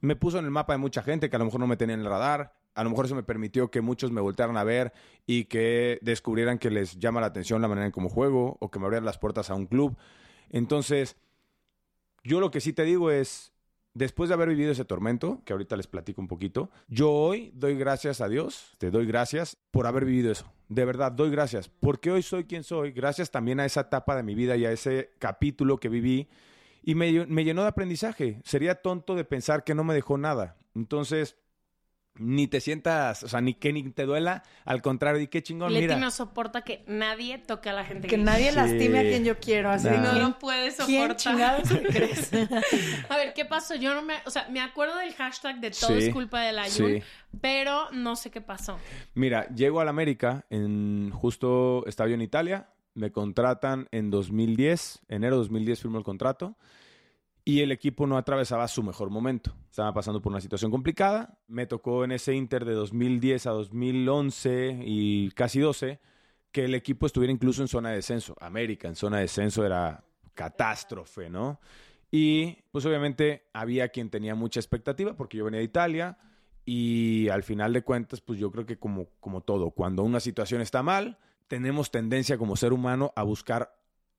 [0.00, 1.94] Me puso en el mapa de mucha gente que a lo mejor no me tenía
[1.94, 2.54] en el radar.
[2.74, 4.92] A lo mejor eso me permitió que muchos me voltearan a ver
[5.26, 8.78] y que descubrieran que les llama la atención la manera en cómo juego o que
[8.78, 9.96] me abrieran las puertas a un club.
[10.50, 11.16] Entonces,
[12.24, 13.53] yo lo que sí te digo es,
[13.94, 17.76] después de haber vivido ese tormento, que ahorita les platico un poquito, yo hoy doy
[17.76, 20.52] gracias a Dios, te doy gracias por haber vivido eso.
[20.68, 21.68] De verdad, doy gracias.
[21.68, 24.72] Porque hoy soy quien soy, gracias también a esa etapa de mi vida y a
[24.72, 26.28] ese capítulo que viví.
[26.82, 28.40] Y me, me llenó de aprendizaje.
[28.44, 30.56] Sería tonto de pensar que no me dejó nada.
[30.74, 31.36] Entonces,
[32.16, 35.72] ni te sientas, o sea, ni que ni te duela, al contrario, y qué chingón,
[35.72, 35.96] Leti mira.
[35.96, 38.24] no soporta que nadie toque a la gente Que gay.
[38.24, 38.56] nadie Sí.
[38.56, 39.70] lastime a quien yo quiero.
[39.70, 39.88] Así.
[39.88, 41.62] No ¿quién- lo puede ¿Quién soportar.
[41.62, 42.30] te crees?
[43.10, 43.74] A ver, ¿qué pasó?
[43.74, 44.14] Yo no me...
[44.26, 47.02] O sea, me acuerdo del hashtag de todo Sí, es culpa de la sí.
[47.40, 48.78] pero no sé qué pasó.
[49.14, 55.00] Mira, llego a la América, en, justo estaba yo en Italia, me contratan en 2010,
[55.08, 56.56] enero de 2010 firmo el contrato,
[57.44, 59.54] y el equipo no atravesaba su mejor momento.
[59.68, 64.80] Estaba pasando por una situación complicada, me tocó en ese Inter de 2010 a 2011
[64.84, 66.00] y casi 12,
[66.50, 68.34] que el equipo estuviera incluso en zona de descenso.
[68.40, 71.60] América en zona de descenso era catástrofe, ¿no?
[72.10, 76.16] Y pues obviamente había quien tenía mucha expectativa porque yo venía de Italia
[76.64, 80.62] y al final de cuentas pues yo creo que como, como todo, cuando una situación
[80.62, 83.76] está mal, tenemos tendencia como ser humano a buscar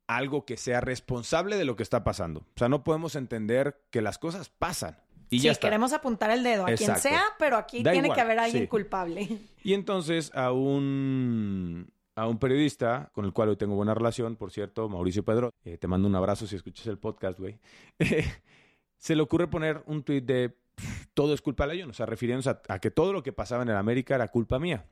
[0.08, 2.42] algo que sea responsable de lo que está pasando.
[2.42, 4.98] O sea, no podemos entender que las cosas pasan.
[5.30, 5.68] Y sí, ya está.
[5.68, 8.64] queremos apuntar el dedo a quien sea, pero aquí Da tiene igual, que haber alguien
[8.64, 8.68] sí.
[8.68, 9.40] culpable.
[9.64, 14.52] Y entonces a un, a un periodista con el cual hoy tengo buena relación, por
[14.52, 17.60] cierto, Mauricio Pedro, eh, te mando un abrazo si escuchas el podcast, güey.
[18.98, 22.06] se le ocurre poner un tuit de "Pff, todo es culpa de Layun, o sea,
[22.06, 24.86] refiriéndose a, a que todo lo que pasaba en el América era culpa mía.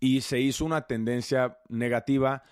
[0.00, 2.42] Y se hizo una tendencia negativa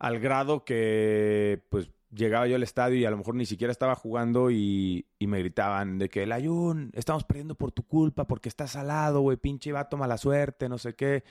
[0.00, 3.94] al grado que, pues, llegaba yo al estadio y a lo mejor ni siquiera estaba
[3.94, 9.20] jugando y, me gritaban de que, Layun, estamos perdiendo por tu culpa porque estás salado,
[9.20, 11.22] güey, pinche vato mala suerte, no sé qué.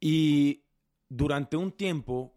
[0.00, 0.64] Y
[1.08, 2.34] durante un tiempo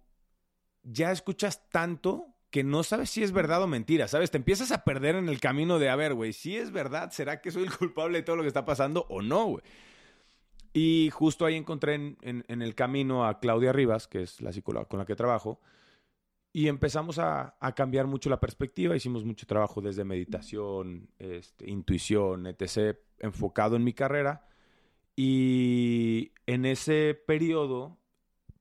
[0.84, 4.32] ya escuchas tanto que no sabes si es verdad o mentira, ¿sabes?
[4.32, 7.42] Te empiezas a perder en el camino de, a ver, güey, si es verdad, ¿será
[7.42, 9.64] que soy el culpable de todo lo que está pasando o no, güey?
[10.80, 15.00] Y justo ahí encontré en, el camino a Claudia Rivas, que es la psicóloga con
[15.00, 15.60] la que trabajo,
[16.54, 18.96] y empezamos a, a cambiar mucho la perspectiva.
[18.96, 24.46] Hicimos mucho trabajo desde meditación, este, intuición, etc., enfocado en mi carrera.
[25.16, 27.98] Y en ese periodo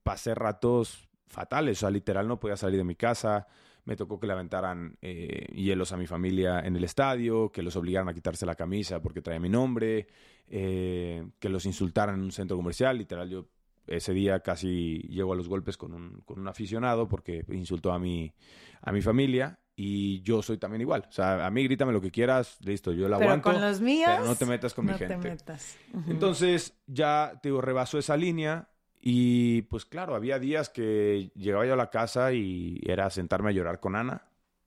[0.01, 1.77] pasé ratos fatales.
[1.77, 3.45] O sea, literal no podía salir de mi casa.
[3.87, 7.77] Me tocó que le aventaran eh, hielos a mi familia en el estadio, que los
[7.77, 10.07] obligaran a quitarse la camisa porque traía mi nombre,
[10.49, 12.97] eh, que los insultaran en un centro comercial.
[12.97, 13.45] Literal, yo
[13.87, 17.97] ese día casi llego a los golpes con un, con un aficionado porque insultó a
[17.97, 18.33] mi,
[18.81, 19.57] a mi familia.
[19.79, 21.05] Y yo soy también igual.
[21.07, 23.51] O sea, a mí grítame lo que quieras, listo, yo la Pero aguanto.
[23.53, 24.09] con los míos.
[24.11, 25.29] pero no te metas con mi no te gente.
[25.29, 25.77] metas.
[26.07, 28.67] Entonces, ya, te digo, rebasó esa línea
[28.99, 33.53] y pues claro, había días que llegaba yo a la casa y era sentarme a
[33.53, 34.23] llorar con Ana.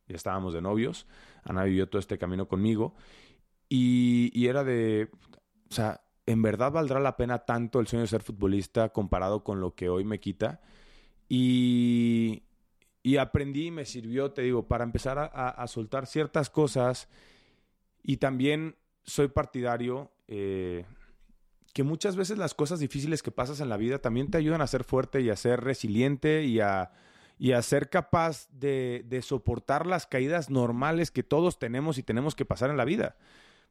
[0.09, 1.07] Ya estábamos de novios.
[1.45, 2.95] Ana vivió todo este camino conmigo
[3.69, 5.11] y, era de,
[5.71, 9.61] o sea, ¿en verdad valdrá la pena tanto el sueño de ser futbolista comparado con
[9.61, 10.61] lo que hoy me quita?
[11.29, 12.43] Y,
[13.03, 17.09] y aprendí y me sirvió, te digo, para empezar a soltar ciertas cosas
[18.03, 20.85] y también soy partidario eh,
[21.73, 24.67] que muchas veces las cosas difíciles que pasas en la vida también te ayudan a
[24.67, 26.91] ser fuerte y a ser resiliente y a,
[27.39, 32.35] y a ser capaz de, de soportar las caídas normales que todos tenemos y tenemos
[32.35, 33.17] que pasar en la vida.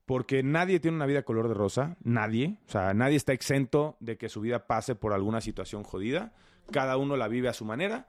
[0.06, 2.58] Porque nadie tiene una vida color de rosa, nadie.
[2.68, 6.34] O sea, nadie está exento de que su vida pase por alguna situación jodida.
[6.72, 8.08] Cada uno la vive a su manera.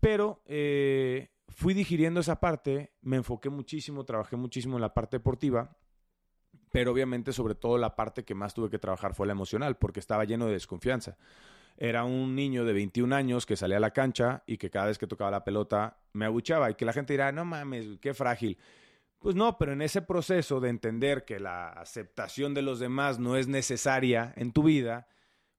[0.00, 5.78] Pero eh, fui digiriendo esa parte, me enfoqué muchísimo, trabajé muchísimo en la parte deportiva,
[6.74, 10.00] pero obviamente sobre todo la parte que más tuve que trabajar fue la emocional, porque
[10.00, 11.16] estaba lleno de desconfianza.
[11.76, 14.98] Era un niño de 21 años que salía a la cancha y que cada vez
[14.98, 18.58] que tocaba la pelota me abuchaba y que la gente dirá, no mames, qué frágil.
[19.20, 23.36] Pues no, pero en ese proceso de entender que la aceptación de los demás no
[23.36, 25.06] es necesaria en tu vida,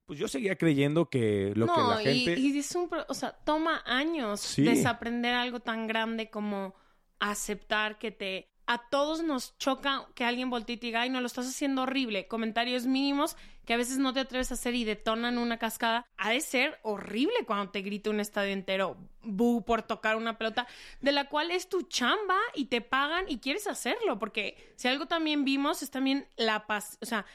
[0.05, 2.41] pues yo seguía creyendo que lo que la y- gente...
[2.41, 4.63] y, es un, pro- o sea, toma años Sí.
[4.63, 6.75] desaprender algo tan grande como
[7.21, 8.51] aceptar que te...
[8.67, 11.83] A todos nos choca que alguien voltee y te diga, ay, no, lo estás haciendo
[11.83, 12.27] horrible.
[12.27, 16.05] Comentarios mínimos que a veces no te atreves a hacer y detonan una cascada.
[16.17, 20.65] Ha de ser horrible cuando te grita un estadio entero, bu, por tocar una pelota,
[21.01, 24.17] de la cual es tu chamba y te pagan y quieres hacerlo.
[24.17, 27.25] Porque si algo también vimos es también la paz, o sea,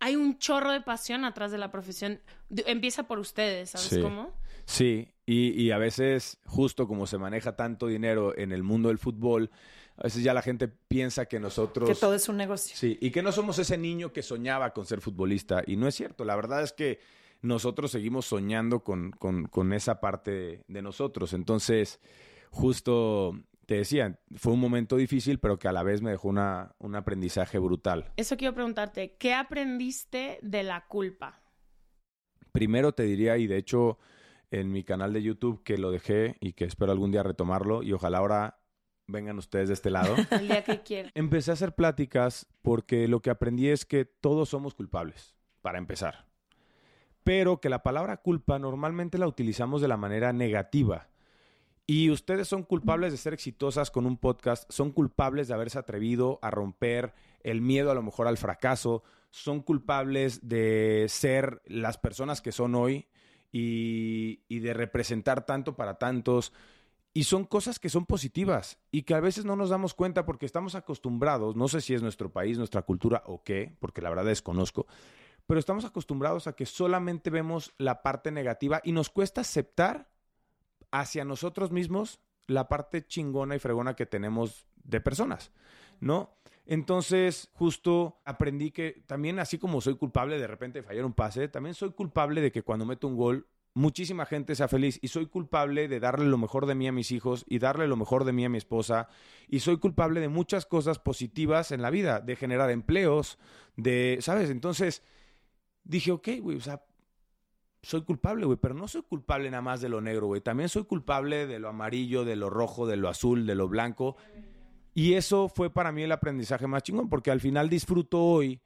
[0.00, 2.20] hay un chorro de pasión atrás de la profesión.
[2.66, 4.00] Empieza por ustedes, ¿sabes Sí.
[4.00, 4.32] cómo?
[4.64, 8.98] Sí, y, y a veces, justo como se maneja tanto dinero en el mundo del
[8.98, 9.50] fútbol,
[9.98, 11.88] a veces ya la gente piensa que nosotros...
[11.88, 12.76] Que todo es un negocio.
[12.76, 15.62] Sí, y que no somos ese niño que soñaba con ser futbolista.
[15.66, 16.24] Y no es cierto.
[16.24, 17.00] La verdad es que
[17.42, 21.32] nosotros seguimos soñando con, con- con esa parte de, de nosotros.
[21.32, 22.00] Entonces,
[22.50, 26.74] justo te decía, fue un momento difícil, pero que a la vez me dejó una,
[26.78, 28.10] un aprendizaje brutal.
[28.16, 31.42] Eso quiero preguntarte, ¿qué aprendiste de la culpa?
[32.52, 33.98] Primero te diría, y de hecho
[34.50, 37.92] en mi canal de YouTube que lo dejé y que espero algún día retomarlo, y
[37.92, 38.57] ojalá ahora
[39.08, 40.14] vengan ustedes de este lado.
[40.30, 41.10] El día que quieras.
[41.14, 46.26] Empecé a hacer pláticas porque lo que aprendí es que todos somos culpables, para empezar.
[47.24, 51.08] Pero que la palabra culpa normalmente la utilizamos de la manera negativa.
[51.86, 56.38] Y ustedes son culpables de ser exitosas con un podcast, son culpables de haberse atrevido
[56.42, 62.42] a romper el miedo a lo mejor al fracaso, son culpables de ser las personas
[62.42, 63.06] que son hoy
[63.50, 66.52] y, y de representar tanto para tantos.
[67.18, 70.46] Y son cosas que son positivas y que a veces no nos damos cuenta porque
[70.46, 74.24] estamos acostumbrados, no sé si es nuestro país, nuestra cultura o qué, porque la verdad
[74.24, 74.86] desconozco,
[75.44, 80.08] pero estamos acostumbrados a que solamente vemos la parte negativa y nos cuesta aceptar
[80.92, 85.50] hacia nosotros mismos la parte chingona y fregona que tenemos de personas,
[85.98, 86.38] ¿no?
[86.66, 91.48] Entonces, justo aprendí que también, así como soy culpable de repente de fallar un pase,
[91.48, 94.98] también soy culpable de que cuando meto un gol, muchísima gente sea feliz.
[95.02, 97.96] Y soy culpable de darle lo mejor de mí a mis hijos y darle lo
[97.96, 99.08] mejor de mí a mi esposa.
[99.48, 103.38] Y soy culpable de muchas cosas positivas en la vida, de generar empleos,
[103.76, 104.50] de, ¿sabes?
[104.50, 105.02] Entonces,
[105.84, 106.82] dije, ok, güey, o sea,
[107.82, 110.40] soy culpable, güey, pero no soy culpable nada más de lo negro, güey.
[110.40, 114.16] También soy culpable de lo amarillo, de lo rojo, de lo azul, de lo blanco.
[114.94, 118.60] Y eso fue para mí el aprendizaje más chingón, porque al final disfruto hoy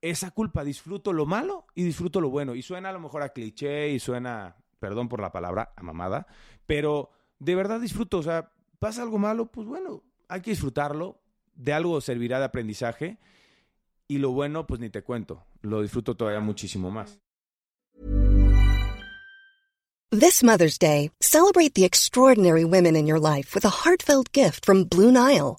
[0.00, 2.54] esa culpa, disfruto lo malo y disfruto lo bueno.
[2.54, 6.26] Y suena a lo mejor a cliché y suena, perdón por la palabra, a mamada,
[6.66, 8.18] pero de verdad disfruto.
[8.18, 11.20] O sea, pasa algo malo, pues bueno, hay que disfrutarlo.
[11.54, 13.18] De algo servirá de aprendizaje.
[14.08, 15.44] Y lo bueno, pues ni te cuento.
[15.62, 17.18] Lo disfruto todavía muchísimo más.
[20.12, 24.84] This Mother's Day, celebrate the extraordinary women in your life with a heartfelt gift from
[24.84, 25.58] Blue Nile.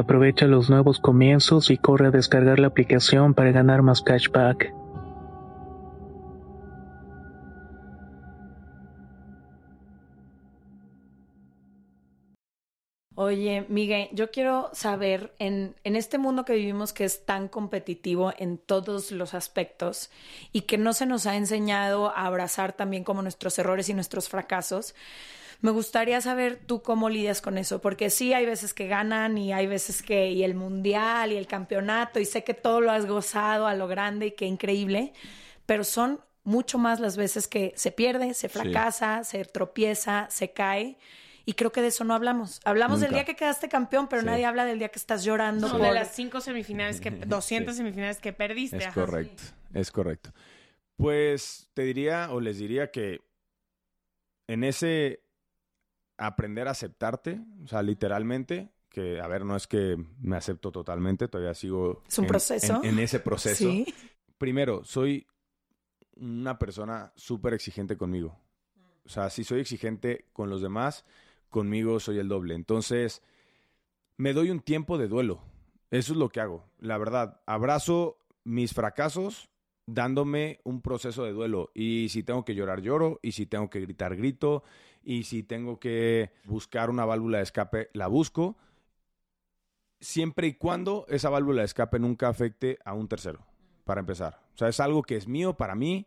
[0.00, 4.72] Aprovecha los nuevos comienzos y corre a descargar la aplicación para ganar más cashback.
[13.14, 18.32] Oye, Miguel, yo quiero saber, en, en este mundo que vivimos que es tan competitivo
[18.38, 20.10] en todos los aspectos
[20.50, 24.30] y que no se nos ha enseñado a abrazar también como nuestros errores y nuestros
[24.30, 24.94] fracasos,
[25.60, 29.52] me gustaría saber tú cómo lidias con eso, porque sí hay veces que ganan y
[29.52, 33.06] hay veces que, y el mundial y el campeonato, y sé que todo lo has
[33.06, 35.12] gozado a lo grande y qué increíble,
[35.66, 40.96] pero son mucho más las veces que se pierde, se fracasa, se tropieza, se cae.
[41.44, 42.60] Y creo que de eso no hablamos.
[42.64, 45.68] Hablamos del día que quedaste campeón, pero nadie habla del día que estás llorando.
[45.68, 48.76] No, de las cinco semifinales, que 200 semifinales que perdiste.
[48.76, 49.42] Es correcto,
[49.74, 50.32] es correcto.
[50.96, 53.20] Pues te diría o les diría que
[54.46, 55.22] en ese
[56.20, 61.28] aprender a aceptarte, o sea, literalmente, que a ver, no es que me acepto totalmente,
[61.28, 62.02] todavía sigo...
[62.06, 62.80] Es un proceso.
[62.84, 63.64] En, ese proceso.
[63.64, 63.86] ¿Sí?
[64.36, 65.26] Primero, soy
[66.16, 68.38] una persona súper exigente conmigo.
[69.04, 71.06] O sea, si soy exigente con los demás,
[71.48, 72.54] conmigo soy el doble.
[72.54, 73.22] Entonces,
[74.18, 75.42] me doy un tiempo de duelo.
[75.90, 76.68] Eso es lo que hago.
[76.78, 79.48] La verdad, abrazo mis fracasos
[79.86, 81.70] dándome un proceso de duelo.
[81.74, 83.18] Y si tengo que llorar, lloro.
[83.22, 84.62] Y si tengo que gritar, grito.
[85.02, 88.56] Y si tengo que buscar una válvula de escape, la busco.
[90.00, 93.46] Siempre y cuando esa válvula de escape nunca afecte a un tercero,
[93.84, 94.40] para empezar.
[94.54, 96.06] O sea, es algo que es mío para mí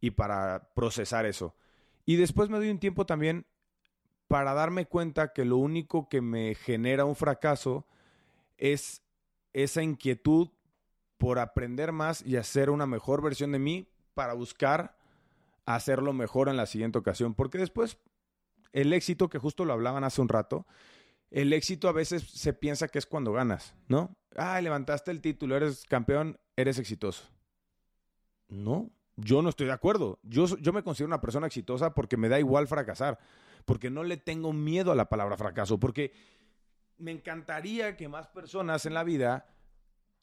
[0.00, 1.54] y para procesar eso.
[2.06, 3.46] Y después me doy un tiempo también
[4.28, 7.86] para darme cuenta que lo único que me genera un fracaso
[8.56, 9.02] es
[9.52, 10.48] esa inquietud
[11.18, 14.96] por aprender más y hacer una mejor versión de mí para buscar
[15.66, 17.34] hacerlo mejor en la siguiente ocasión.
[17.34, 17.98] Porque después,
[18.74, 20.66] el éxito, que justo lo hablaban hace un rato,
[21.30, 24.16] el éxito a veces se piensa que es cuando ganas, ¿no?
[24.36, 27.24] Ah, levantaste el título, eres campeón, eres exitoso.
[28.48, 30.18] No, yo no estoy de acuerdo.
[30.24, 33.18] Yo, yo me considero una persona exitosa porque me da igual fracasar,
[33.64, 36.12] porque no le tengo miedo a la palabra fracaso, porque
[36.98, 39.46] me encantaría que más personas en la vida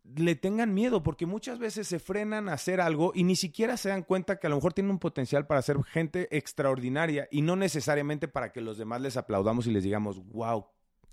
[0.04, 3.90] le tengan miedo, porque muchas veces se frenan a hacer algo y ni siquiera se
[3.90, 7.56] dan cuenta que a lo mejor tienen un potencial para ser gente extraordinaria y no
[7.56, 10.66] necesariamente para que los demás les aplaudamos y les digamos, wow,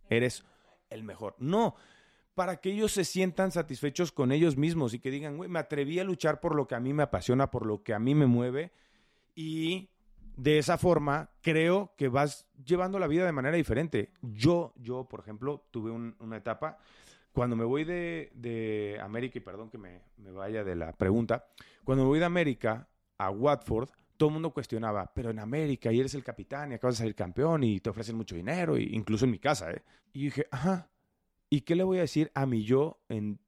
[0.09, 0.44] eres
[0.90, 1.35] el mejor.
[1.38, 1.77] No,
[2.35, 5.98] para que ellos se sientan satisfechos con ellos mismos y que digan, güey, me atreví
[5.98, 8.27] a luchar por lo que a mí me apasiona, por lo que a mí me
[8.27, 8.72] mueve
[9.35, 9.90] y
[10.37, 14.12] de esa forma creo que vas llevando la vida de manera diferente.
[14.22, 16.79] Yo, yo, por ejemplo, tuve una etapa
[17.38, 21.46] cuando me voy de, América, y perdón que me, vaya de la pregunta,
[21.85, 26.01] cuando me voy de América a Watford, todo el mundo cuestionaba, pero en América y
[26.01, 29.31] eres el capitán y acabas de salir campeón y te ofrecen mucho dinero, incluso en
[29.31, 29.85] mi casa, ¿eh?
[30.12, 30.90] Y dije, ajá,
[31.48, 33.38] ¿y qué le voy a decir a mi yo en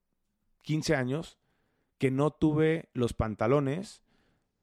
[0.62, 1.40] 15 años
[1.98, 4.05] que no tuve los pantalones,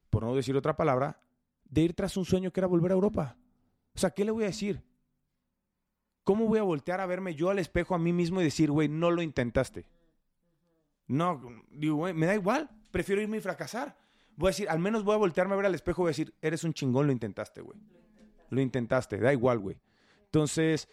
[0.08, 1.20] por no decir otra palabra,
[1.64, 3.36] de ir tras un sueño que era volver a Europa?
[3.94, 4.87] O sea, ¿qué le voy a decir?
[6.28, 8.86] ¿Cómo voy a voltear a verme yo al espejo a mí mismo y decir, güey,
[8.86, 9.86] no lo intentaste?
[11.06, 12.68] No, digo, güey, me da igual.
[12.90, 13.96] Prefiero irme y fracasar.
[14.36, 16.10] Voy a decir, al menos voy a voltearme a ver al espejo y voy a
[16.10, 17.78] decir, eres un chingón, lo intentaste, güey.
[18.50, 19.78] Lo intentaste, da igual, güey.
[20.26, 20.86] Entonces,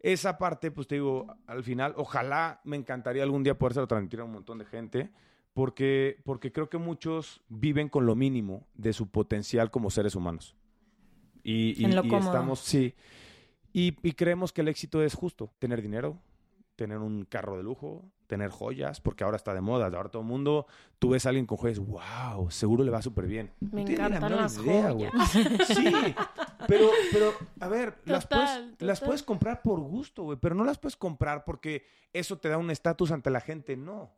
[0.00, 4.24] esa parte, pues te digo, al final, ojalá me encantaría algún día poder transmitir a
[4.24, 5.12] un montón de gente,
[5.54, 10.56] porque, porque creo que muchos viven con lo mínimo de su potencial como seres humanos.
[11.44, 12.96] Y, y, y estamos, sí.
[13.78, 16.20] Y, creemos que el éxito es justo, tener dinero,
[16.74, 19.86] tener un carro de lujo, tener joyas, porque ahora está de moda.
[19.86, 20.66] Ahora todo el mundo,
[20.98, 23.52] tú ves a alguien con joyas, wow, seguro le va súper bien.
[23.60, 25.12] Me encantan las joyas.
[25.66, 25.94] Sí,
[26.66, 30.78] pero, pero, a ver, las, puedes, las puedes comprar por gusto, güey, pero no las
[30.78, 34.10] puedes comprar porque eso te da un estatus ante la gente, no.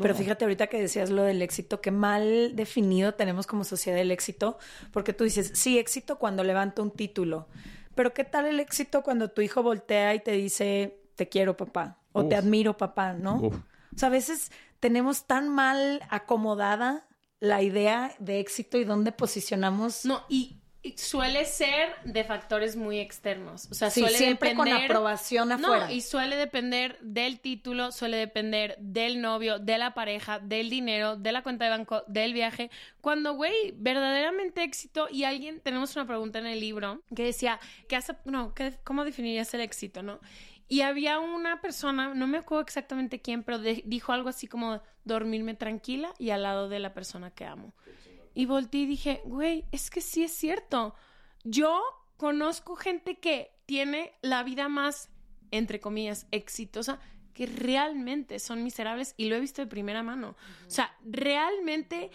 [0.00, 4.10] Pero fíjate ahorita que decías lo del éxito, qué mal definido tenemos como sociedad el
[4.10, 4.56] éxito,
[4.92, 7.48] porque tú dices, sí, éxito cuando levanto un título,
[7.94, 11.98] pero ¿qué tal el éxito cuando tu hijo voltea y te dice, te quiero papá,
[12.12, 13.36] o te admiro papá, ¿no?
[13.36, 17.06] O sea, a veces tenemos tan mal acomodada
[17.40, 20.04] la idea de éxito y dónde posicionamos.
[20.04, 20.60] No, y
[20.96, 23.68] suele ser de factores muy externos.
[23.70, 25.86] O sea, sí, suele siempre depender, con aprobación afuera.
[25.86, 31.16] No, y suele depender del título, suele depender del novio, de la pareja, del dinero,
[31.16, 32.70] de la cuenta de banco, del viaje.
[33.00, 37.58] Cuando, güey, verdaderamente éxito y alguien, tenemos una pregunta en el libro que decía,
[37.88, 38.54] ¿qué hace, no,
[38.84, 40.20] ¿cómo definirías el éxito, no?
[40.68, 45.54] Y había una persona, no me acuerdo exactamente quién, pero dijo algo así como dormirme
[45.54, 47.74] tranquila y al lado de la persona que amo.
[48.34, 50.94] Y volteé y dije, güey, es que sí es cierto.
[51.44, 51.82] Yo
[52.16, 55.08] conozco gente que tiene la vida más,
[55.50, 56.98] entre comillas, exitosa,
[57.32, 60.36] que realmente son miserables y lo he visto de primera mano.
[60.66, 62.10] O sea, realmente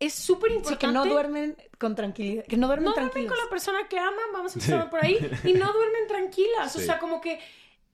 [0.00, 0.86] es súper importante.
[0.86, 2.44] que no duermen con tranquilidad.
[2.44, 5.16] Que no duermen no duermen con la persona que aman, vamos a empezar por ahí,
[5.44, 6.74] y no duermen tranquilas.
[6.76, 7.40] O sea, como que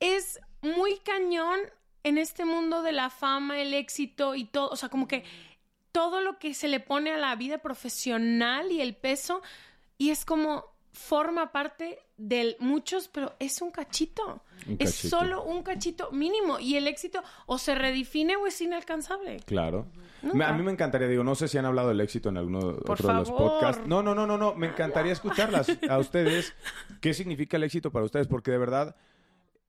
[0.01, 1.61] es muy cañón
[2.03, 5.25] en este mundo de la fama, el éxito y todo, o sea, como que
[5.93, 9.43] todo lo que se le pone a la vida profesional y el peso,
[9.99, 14.43] y es como forma parte de muchos, pero es un cachito.
[14.79, 16.59] Es solo un cachito mínimo.
[16.59, 19.41] Y el éxito o se redefine o es inalcanzable.
[19.47, 19.87] Claro.
[20.23, 23.09] a mí me encantaría, digo, no sé si han hablado del éxito en alguno otro
[23.09, 23.87] de los podcasts.
[23.87, 24.55] No, no, no, no, no.
[24.55, 26.55] Me encantaría escucharlas a ustedes.
[27.01, 28.27] ¿Qué significa el éxito para ustedes?
[28.27, 28.97] Porque de verdad,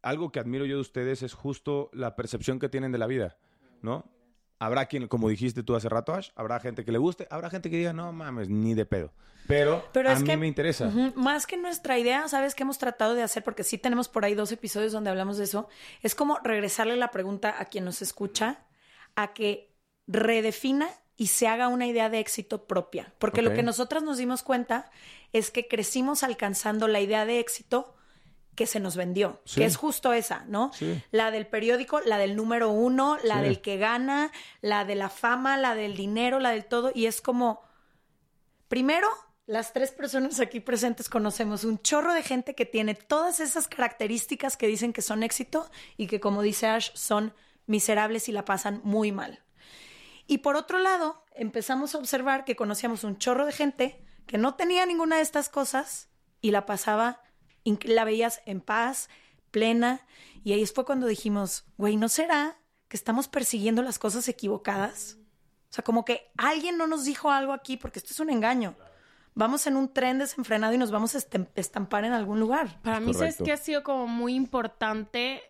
[0.02, 3.38] algo que admiro yo de ustedes es justo la percepción que tienen de la vida,
[3.82, 4.06] ¿no?
[4.62, 7.72] Habrá quien, como dijiste tú hace rato, Ash, habrá gente que le guste, habrá gente
[7.72, 9.12] que diga, no mames, ni de pedo.
[9.48, 10.92] Pero, a mí me interesa.
[11.16, 13.44] más que nuestra idea, ¿sabes qué hemos tratado de hacer?
[13.44, 15.68] Porque sí tenemos por ahí dos episodios donde hablamos de eso.
[16.04, 18.60] Es como regresarle la pregunta a quien nos escucha
[19.16, 19.74] a que
[20.06, 23.16] redefina y se haga una idea de éxito propia.
[23.18, 24.92] Porque lo que nosotras nos dimos cuenta
[25.34, 27.96] es que crecimos alcanzando la idea de éxito
[28.56, 30.72] que se nos vendió, que es justo esa, ¿no?
[31.12, 34.32] La del periódico, la del número uno, la del que gana,
[34.62, 37.62] la de la fama, la del dinero, la del todo, y es como,
[38.68, 39.08] primero,
[39.46, 44.58] las tres personas aquí presentes conocemos un chorro de gente que tiene todas esas características
[44.58, 47.34] que dicen que son éxito y que, como dice Ash, son
[47.66, 49.44] miserables y la pasan muy mal.
[50.28, 54.56] Y por otro lado, empezamos a observar que conocíamos un chorro de gente que no
[54.56, 57.22] tenía ninguna de estas cosas y la pasaba
[57.66, 59.10] la veías en paz,
[59.52, 60.06] plena,
[60.44, 62.58] y ahí fue cuando dijimos, güey, ¿no será
[62.88, 65.18] que estamos persiguiendo las cosas equivocadas?
[65.70, 68.76] O sea, como que alguien no nos dijo algo aquí porque esto es un engaño.
[69.34, 71.20] Vamos en un tren desenfrenado y nos vamos a
[71.56, 72.82] estampar en algún lugar.
[72.82, 75.42] Para mí, es que ha sido como muy importante?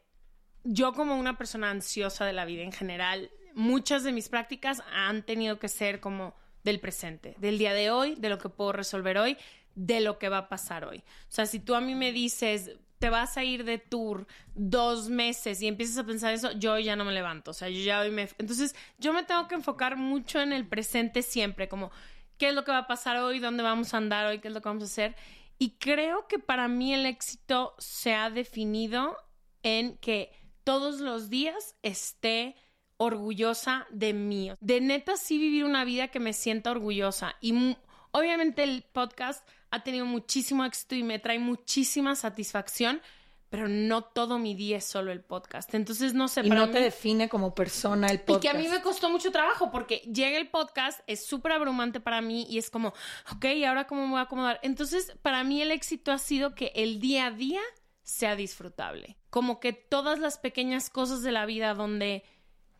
[0.63, 5.23] Yo como una persona ansiosa de la vida en general, muchas de mis prácticas han
[5.23, 9.17] tenido que ser como del presente, del día de hoy, de lo que puedo resolver
[9.17, 9.37] hoy,
[9.75, 10.99] de lo que va a pasar hoy.
[10.99, 15.09] O sea, si tú a mí me dices, te vas a ir de tour dos
[15.09, 17.51] meses y empiezas a pensar eso, yo ya no me levanto.
[17.51, 18.29] O sea, yo ya hoy me...
[18.37, 21.91] Entonces, yo me tengo que enfocar mucho en el presente siempre, como
[22.37, 24.53] qué es lo que va a pasar hoy, dónde vamos a andar hoy, qué es
[24.53, 25.15] lo que vamos a hacer.
[25.57, 29.17] Y creo que para mí el éxito se ha definido
[29.63, 30.31] en que
[30.63, 32.55] todos los días esté
[32.97, 34.51] orgullosa de mí.
[34.59, 37.35] De neta sí vivir una vida que me sienta orgullosa.
[37.41, 37.75] Y
[38.11, 43.01] obviamente el podcast ha tenido muchísimo éxito y me trae muchísima satisfacción,
[43.49, 45.73] pero no todo mi día es solo el podcast.
[45.73, 46.41] Entonces, no sé.
[46.45, 48.45] Y no te define como persona el podcast.
[48.45, 51.99] Y que a mí me costó mucho trabajo porque llega el podcast, es súper abrumante
[51.99, 52.93] para mí y es como,
[53.33, 54.59] ok, ¿y ahora cómo me voy a acomodar?
[54.61, 57.61] Entonces, para mí el éxito ha sido que el día a día
[58.03, 59.17] sea disfrutable.
[59.29, 62.23] Como que todas las pequeñas cosas de la vida donde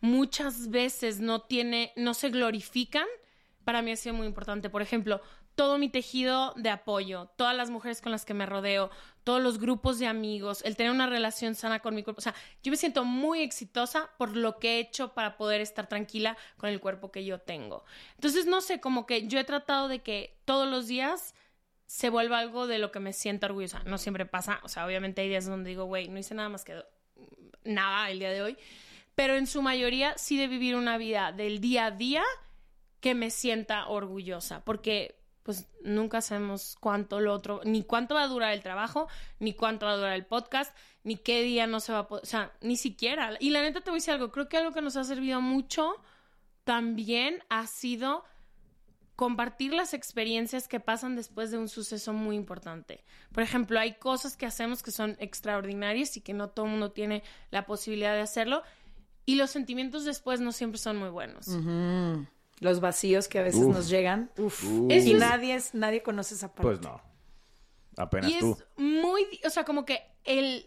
[0.00, 3.06] muchas veces no tiene, no se glorifican,
[3.64, 4.68] para mí ha sido muy importante.
[4.70, 5.20] Por ejemplo,
[5.54, 8.90] todo mi tejido de apoyo, todas las mujeres con las que me rodeo,
[9.24, 12.20] todos los grupos de amigos, el tener una relación sana con mi cuerpo.
[12.20, 15.88] O sea, yo me siento muy exitosa por lo que he hecho para poder estar
[15.88, 17.84] tranquila con el cuerpo que yo tengo.
[18.14, 21.34] Entonces, no sé, como que yo he tratado de que todos los días
[21.86, 23.82] se vuelva algo de lo que me siento orgullosa.
[23.84, 26.64] No siempre pasa, o sea, obviamente hay días donde digo, güey, no hice nada más
[26.64, 26.82] que
[27.64, 28.56] nada el día de hoy,
[29.14, 32.24] pero en su mayoría sí de vivir una vida del día a día
[33.00, 38.28] que me sienta orgullosa, porque pues nunca sabemos cuánto lo otro, ni cuánto va a
[38.28, 41.92] durar el trabajo, ni cuánto va a durar el podcast, ni qué día no se
[41.92, 43.36] va a poder, o sea, ni siquiera.
[43.40, 45.40] Y la neta te voy a decir algo, creo que algo que nos ha servido
[45.40, 45.94] mucho
[46.64, 48.24] también ha sido
[49.16, 53.04] compartir las experiencias que pasan después de un suceso muy importante.
[53.32, 56.92] Por ejemplo, hay cosas que hacemos que son extraordinarias y que no todo el mundo
[56.92, 58.62] tiene la posibilidad de hacerlo,
[59.24, 61.46] y los sentimientos después no siempre son muy buenos
[62.62, 64.30] los vacíos que a veces nos llegan.
[64.38, 64.62] Uf.
[64.64, 66.62] Y nadie, es, nadie conoce esa parte.
[66.62, 67.02] Pues no.
[67.96, 68.44] Apenas y es
[68.76, 70.66] muy, o sea, como que el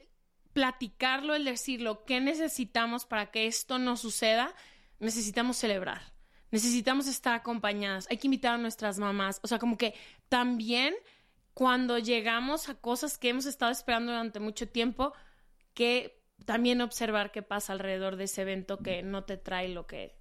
[0.51, 4.53] platicarlo, el decirlo, ¿qué necesitamos para que esto no suceda?
[4.99, 6.13] Necesitamos celebrar.
[6.51, 8.07] Necesitamos estar acompañadas.
[8.09, 9.39] Hay que invitar a nuestras mamás.
[9.41, 9.93] O sea, como que
[10.27, 10.93] también
[11.53, 15.13] cuando llegamos a cosas que hemos estado esperando durante mucho tiempo,
[15.73, 20.13] que también observar qué pasa alrededor de ese evento que no te trae lo que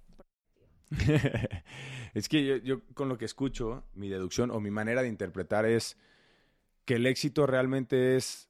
[2.13, 5.97] es que yo, con lo que escucho, mi deducción o mi manera de interpretar es
[6.85, 8.49] que el éxito realmente es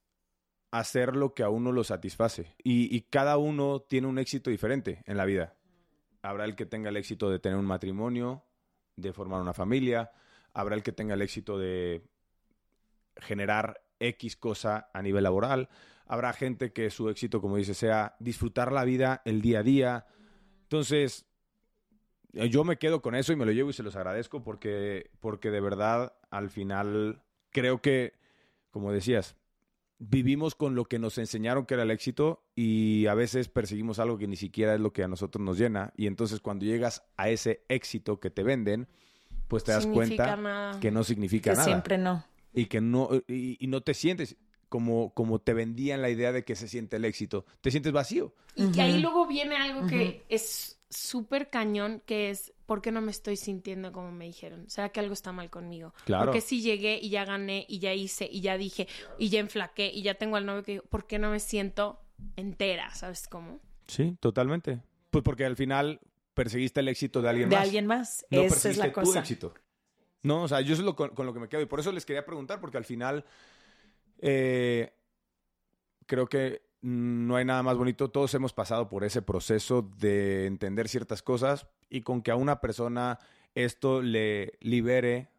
[0.71, 2.55] hacer lo que a uno lo satisface.
[2.63, 5.55] Y, cada uno tiene un éxito diferente en la vida.
[6.21, 8.43] Habrá el que tenga el éxito de tener un matrimonio,
[8.97, 10.11] de formar una familia,
[10.53, 12.03] habrá el que tenga el éxito de
[13.17, 15.69] generar X cosa a nivel laboral,
[16.05, 20.05] habrá gente que su éxito, como dice, sea disfrutar la vida el día a día.
[20.63, 21.25] Entonces,
[22.35, 25.51] yo me quedo con eso y me lo llevo y se los agradezco porque, porque
[25.51, 27.21] de verdad al final
[27.51, 28.13] creo que,
[28.71, 29.35] como decías,
[29.97, 34.17] vivimos con lo que nos enseñaron que era el éxito y a veces perseguimos algo
[34.17, 35.93] que ni siquiera es lo que a nosotros nos llena.
[35.95, 38.87] Y entonces cuando llegas a ese éxito que te venden,
[39.47, 40.79] pues te das Significa cuenta nada.
[40.79, 41.65] que no significa Que nada.
[41.65, 42.25] siempre no.
[42.53, 44.37] Y que no, y, y no te sientes
[44.75, 47.45] como, como te vendían la idea de que se siente el éxito.
[47.61, 48.33] Te sientes vacío.
[48.55, 52.99] Y que ahí luego viene algo que es súper cañón, que es, ¿por qué no
[52.99, 54.69] me estoy sintiendo como me dijeron?
[54.69, 55.93] ¿Será que algo está mal conmigo?
[56.03, 56.25] Claro.
[56.25, 59.89] Porque si llegué y ya gané y ya hice y ya dije y ya enflaqué
[59.93, 62.01] y ya tengo al novio que digo, ¿por qué no me siento
[62.35, 62.93] entera?
[62.95, 63.61] ¿Sabes cómo?
[63.87, 64.81] Sí, totalmente.
[65.09, 66.01] Pues porque al final
[66.33, 67.63] perseguiste el éxito de alguien De más.
[67.63, 68.25] alguien más.
[68.29, 69.19] No Esa es la tu cosa.
[69.21, 69.53] éxito.
[70.23, 71.61] No, o sea, yo eso es lo con, con lo que me quedo.
[71.61, 73.23] Y por eso les quería preguntar, porque al final
[74.19, 74.93] eh,
[76.05, 78.11] creo que no hay nada más bonito.
[78.11, 82.61] Todos hemos pasado por ese proceso de entender ciertas cosas y con que a una
[82.61, 83.19] persona
[83.55, 85.29] esto le libere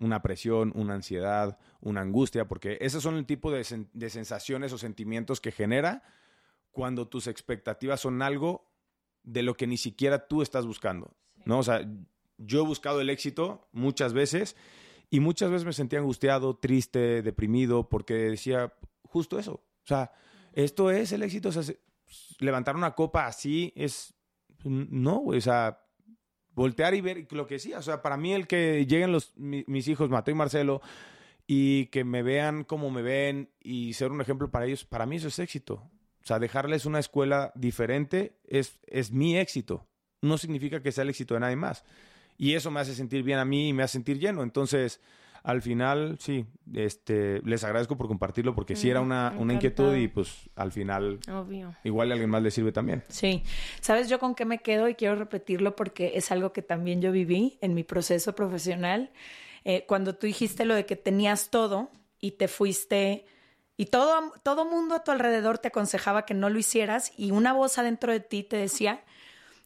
[0.00, 4.72] una presión, una ansiedad, una angustia, porque esos son el tipo de, sen- de sensaciones
[4.72, 6.02] o sentimientos que genera
[6.70, 8.70] cuando tus expectativas son algo
[9.22, 11.58] de lo que ni siquiera tú estás buscando, ¿no?
[11.58, 11.88] O sea,
[12.36, 14.56] yo he buscado el éxito muchas veces
[15.10, 18.72] y muchas veces me sentía angustiado, triste, deprimido, porque decía
[19.04, 19.52] justo eso.
[19.54, 20.12] O sea,
[20.52, 21.48] esto es el éxito.
[21.50, 21.80] O sea, se-
[22.40, 24.14] levantar una copa así es...
[24.64, 25.80] No, o sea,
[26.54, 27.78] voltear y ver lo que decía.
[27.78, 30.80] O sea, para mí el que lleguen los, mi- mis hijos, Mateo y Marcelo,
[31.46, 35.16] y que me vean como me ven y ser un ejemplo para ellos, para mí
[35.16, 35.74] eso es éxito.
[36.22, 39.86] O sea, dejarles una escuela diferente es, es mi éxito.
[40.22, 41.84] No significa que sea el éxito de nadie más.
[42.38, 44.42] Y eso me hace sentir bien a mí y me hace sentir lleno.
[44.42, 45.00] Entonces,
[45.46, 50.08] al final, sí, este, les agradezco por compartirlo porque sí era una, una inquietud y
[50.08, 51.72] pues al final Obvio.
[51.84, 53.04] igual a alguien más le sirve también.
[53.08, 53.44] Sí.
[53.80, 54.88] ¿Sabes yo con qué me quedo?
[54.88, 59.12] Y quiero repetirlo porque es algo que también yo viví en mi proceso profesional.
[59.64, 63.26] Eh, cuando tú dijiste lo de que tenías todo y te fuiste
[63.76, 67.52] y todo todo mundo a tu alrededor te aconsejaba que no lo hicieras y una
[67.52, 69.04] voz adentro de ti te decía,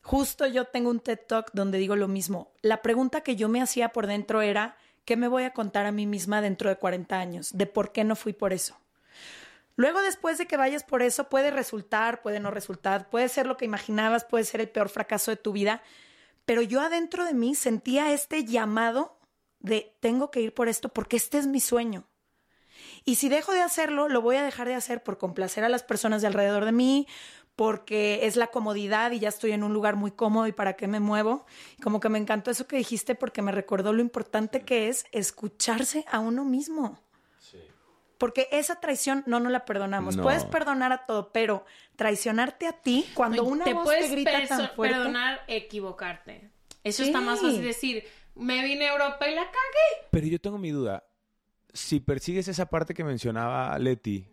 [0.03, 2.53] justo yo tengo un TED Talk donde digo lo mismo.
[2.63, 5.93] La pregunta que yo me hacía por dentro era, ¿qué me voy a contar a
[5.93, 7.51] mí misma dentro de 40 años?
[7.53, 8.79] De por qué no fui por eso.
[9.77, 13.57] Luego, después de que vayas por eso, puede resultar, puede no resultar, puede ser lo
[13.57, 15.83] que imaginabas, puede ser el peor fracaso de tu vida,
[16.45, 19.19] pero yo adentro de mí sentía este llamado
[19.61, 22.07] de tengo que ir por esto porque este es mi sueño.
[23.05, 25.83] Y si dejo de hacerlo, lo voy a dejar de hacer por complacer a las
[25.83, 27.07] personas de alrededor de mí,
[27.61, 30.89] porque es la comodidad y ya estoy en un lugar muy cómodo y para qué
[30.89, 31.45] me muevo.
[31.83, 36.07] Como que me encantó eso que dijiste porque me recordó lo importante que es escucharse
[36.11, 36.99] a uno mismo.
[38.17, 40.17] Porque esa traición no nos la perdonamos.
[40.17, 40.23] No.
[40.23, 44.47] Puedes perdonar a todo, pero traicionarte a ti cuando una te voz puedes te grita
[44.49, 44.97] tan fuerte.
[44.97, 46.51] perdonar equivocarte.
[46.83, 47.11] Eso Sí.
[47.11, 48.05] está más fácil decir,
[48.37, 50.09] me vine a Europa y la cagué.
[50.11, 51.05] Pero yo tengo mi duda.
[51.75, 54.27] Si persigues esa parte que mencionaba Leti,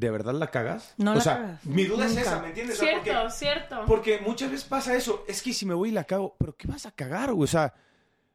[0.00, 0.94] ¿de verdad la cagas?
[0.96, 1.64] No o la sea, cagas.
[1.66, 2.76] mi duda es esa, ¿me entiendes?
[2.78, 3.84] O sea, Cierto, porque- cierto.
[3.86, 5.24] Porque muchas veces pasa eso.
[5.28, 7.44] Es que si me voy y la cago, ¿pero qué vas a cagar, güey?
[7.44, 7.74] O sea,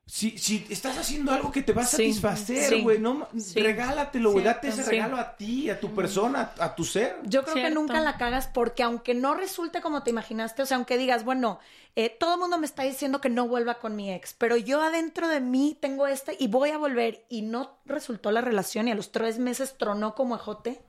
[0.08, 3.60] si, si estás haciendo algo que te va a Sí, satisfacer, sí, güey, no, sí.
[3.60, 4.46] regálatelo, güey.
[4.46, 4.92] Date ese sí.
[4.92, 7.18] regalo a ti, a tu persona, a tu ser.
[7.24, 10.78] Yo creo que nunca la cagas porque aunque no resulte como te imaginaste, o sea,
[10.78, 11.60] aunque digas, bueno,
[11.96, 14.84] eh, todo el mundo me está diciendo que no vuelva con mi ex, pero yo
[14.84, 18.92] adentro de mí tengo este y voy a volver y no resultó la relación y
[18.92, 20.84] a los tres meses tronó como ajote,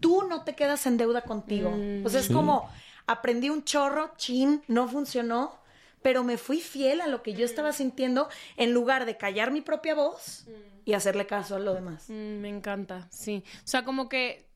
[0.00, 1.70] tú no te quedas en deuda contigo.
[1.70, 2.04] Mm.
[2.04, 2.70] O sea, es como,
[3.06, 5.58] aprendí un chorro, chin, no funcionó,
[6.02, 9.60] pero me fui fiel a lo que yo estaba sintiendo en lugar de callar mi
[9.62, 10.46] propia voz
[10.84, 12.04] y hacerle caso a lo demás.
[12.08, 13.42] Mm, me encanta, sí.
[13.58, 14.46] O sea, como que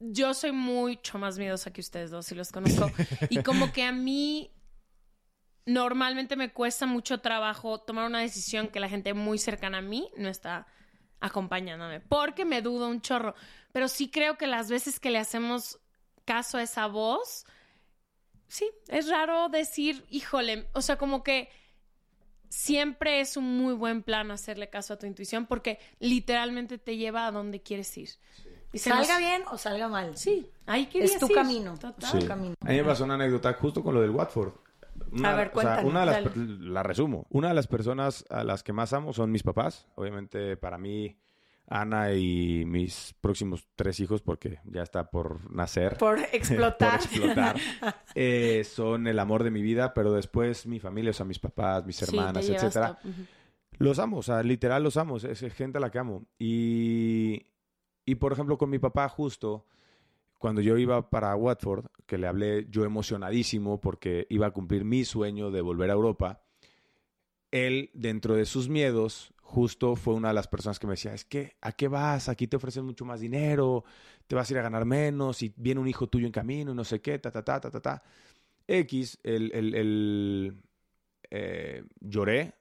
[0.00, 2.90] yo soy mucho más miedosa que ustedes dos, si los conozco.
[3.30, 4.50] y como que a mí
[5.66, 10.10] normalmente me cuesta mucho trabajo tomar una decisión que la gente muy cercana a mí
[10.16, 10.66] no está
[11.22, 13.34] acompañándome, porque me dudo un chorro.
[13.72, 15.78] Pero sí creo que las veces que le hacemos
[16.26, 17.46] caso a esa voz,
[18.48, 21.48] sí, es raro decir, híjole, o sea, como que
[22.48, 27.26] siempre es un muy buen plan hacerle caso a tu intuición porque literalmente te lleva
[27.26, 28.10] a donde quieres ir.
[28.74, 30.16] Y se Salga nos- bien o salga mal.
[30.16, 31.34] Sí, ahí querías Es tu ir.
[31.34, 31.78] camino.
[31.78, 32.10] Total.
[32.10, 32.20] Sí.
[32.20, 32.26] Sí.
[32.26, 32.54] camino.
[32.60, 34.52] A mí me pasó una anécdota justo con lo del Watford.
[35.10, 37.26] Una, A ver, o sea, cuéntanos, una de las, la resumo.
[37.30, 39.88] Una de las personas a las que más amo son mis papás.
[39.94, 41.16] Obviamente para mí,
[41.66, 45.96] Ana y mis próximos tres hijos, porque ya está por nacer.
[45.96, 47.00] Por explotar.
[47.00, 47.56] por explotar.
[48.14, 51.86] Eh, son el amor de mi vida, pero después mi familia, o sea, mis papás,
[51.86, 52.98] mis Sí, hermanas, llevas etcétera.
[53.78, 56.26] Los amo, o sea, literal los amo, es es gente a la que amo.
[56.38, 57.46] Y,
[58.04, 59.64] y por ejemplo, con mi papá justo,
[60.42, 65.04] cuando yo iba para Watford, que le hablé yo emocionadísimo porque iba a cumplir mi
[65.04, 66.42] sueño de volver a Europa,
[67.52, 71.24] él, dentro de sus miedos, justo fue una de las personas que me decía, es
[71.24, 72.28] que, ¿a qué vas?
[72.28, 73.84] Aquí te ofrecen mucho más dinero,
[74.26, 76.82] te vas a ir a ganar menos y viene un hijo tuyo en camino no
[76.82, 78.02] sé qué, ta, ta, ta, ta, ta, ta.
[78.66, 80.62] X, el, el, el,
[81.30, 82.54] eh, lloré,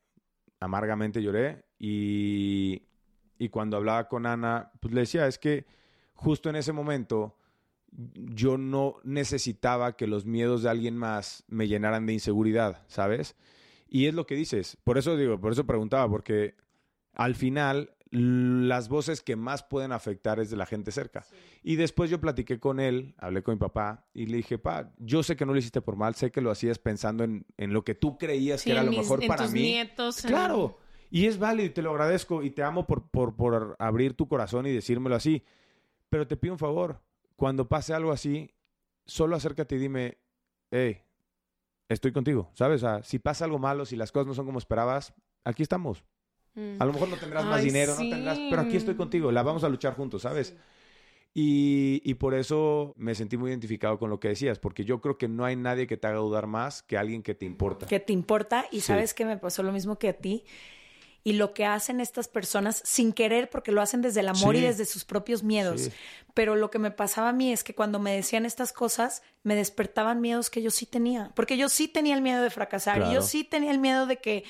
[0.60, 2.84] amargamente lloré y,
[3.40, 5.66] y cuando hablaba con Ana, pues le decía, es que
[6.14, 7.38] justo en ese momento
[7.92, 13.36] yo no necesitaba que los miedos de alguien más me llenaran de inseguridad, ¿sabes?
[13.88, 14.78] Y es lo que dices.
[14.84, 16.56] Por eso digo, por eso preguntaba, porque
[17.14, 21.26] al final las voces que más pueden afectar es de la gente cerca.
[21.64, 25.24] Y después yo platiqué con él, hablé con mi papá y le dije, pa, yo
[25.24, 27.84] sé que no lo hiciste por mal, sé que lo hacías pensando en, en lo
[27.84, 29.62] que tú creías que era lo mejor para tus mí.
[29.62, 30.78] Nietos, claro.
[31.10, 34.28] Y es válido y te lo agradezco y te amo por, por, por abrir tu
[34.28, 35.44] corazón y decírmelo así.
[36.10, 37.02] Pero te pido un favor,
[37.42, 38.54] cuando pase algo así,
[39.04, 40.20] solo acércate y dime,
[40.70, 41.02] hey,
[41.89, 42.84] estoy contigo, ¿sabes?
[42.84, 46.04] O sea, si pasa algo malo, si las cosas no son como esperabas, aquí estamos.
[46.78, 48.04] A lo mejor no tendrás más dinero, sí.
[48.04, 50.56] no tendrás, pero aquí estoy contigo, la vamos a luchar juntos, ¿sabes?
[51.34, 55.18] Y, y por eso me sentí muy identificado con lo que decías, porque yo creo
[55.18, 57.88] que no hay nadie que te haga dudar más que alguien que te importa.
[57.88, 58.88] que te importa y Sí.
[58.88, 60.44] sabes que me pasó lo mismo que a ti.
[61.24, 64.61] Y lo que hacen estas personas sin querer, porque lo hacen desde el amor y
[64.61, 65.82] desde sus propios miedos.
[65.82, 65.91] Sí.
[66.34, 69.55] Pero lo que me pasaba a mí es que cuando me decían estas cosas, me
[69.55, 71.32] despertaban miedos que yo sí tenía.
[71.36, 73.07] Porque yo sí tenía el miedo de fracasar.
[73.09, 74.43] Y yo sí tenía el miedo de que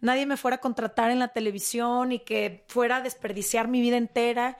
[0.00, 3.96] nadie me fuera a contratar en la televisión y que fuera a desperdiciar mi vida
[3.96, 4.58] entera.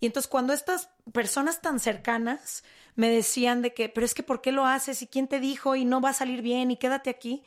[0.00, 4.40] Y entonces cuando estas personas tan cercanas me decían de que, pero es que ¿por
[4.42, 5.02] qué lo haces?
[5.02, 5.76] ¿Y quién te dijo?
[5.76, 7.42] Y no va a salir bien y quédate aquí.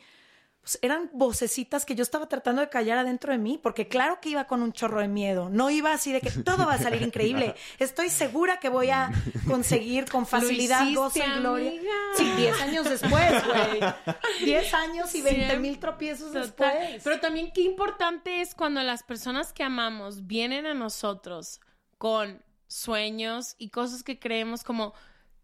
[0.66, 4.30] Pues eran vocecitas que yo estaba tratando de callar adentro de mí, porque claro que
[4.30, 5.48] iba con un chorro de miedo.
[5.48, 7.54] No iba así de que todo va a salir increíble.
[7.78, 9.12] Estoy segura que voy a
[9.46, 11.68] conseguir con facilidad gozo y gloria.
[11.70, 11.92] amiga.
[12.16, 13.80] Sí, 10 años después, güey.
[14.44, 16.42] 10 años y 20 Siempre- mil tropiezos Total.
[16.42, 17.02] después.
[17.04, 21.60] Pero también qué importante es cuando las personas que amamos vienen a nosotros
[21.96, 24.94] con sueños y cosas que creemos como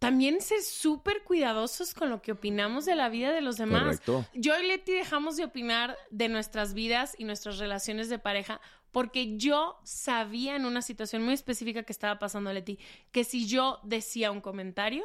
[0.02, 4.00] también ser súper cuidadosos con lo que opinamos de la vida de los demás.
[4.00, 4.26] Correcto.
[4.34, 9.38] Yo y Leti dejamos de opinar de nuestras vidas y nuestras relaciones de pareja porque
[9.38, 12.78] yo sabía en una situación muy específica que estaba pasando a Leti
[13.10, 15.04] que si yo decía un comentario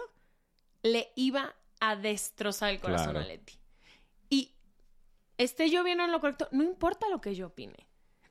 [0.84, 3.20] le iba a destrozar el corazón Claro.
[3.20, 3.54] a Leti.
[4.30, 4.52] Y
[5.38, 7.87] esté yo bien o en lo correcto, no importa lo que yo opine.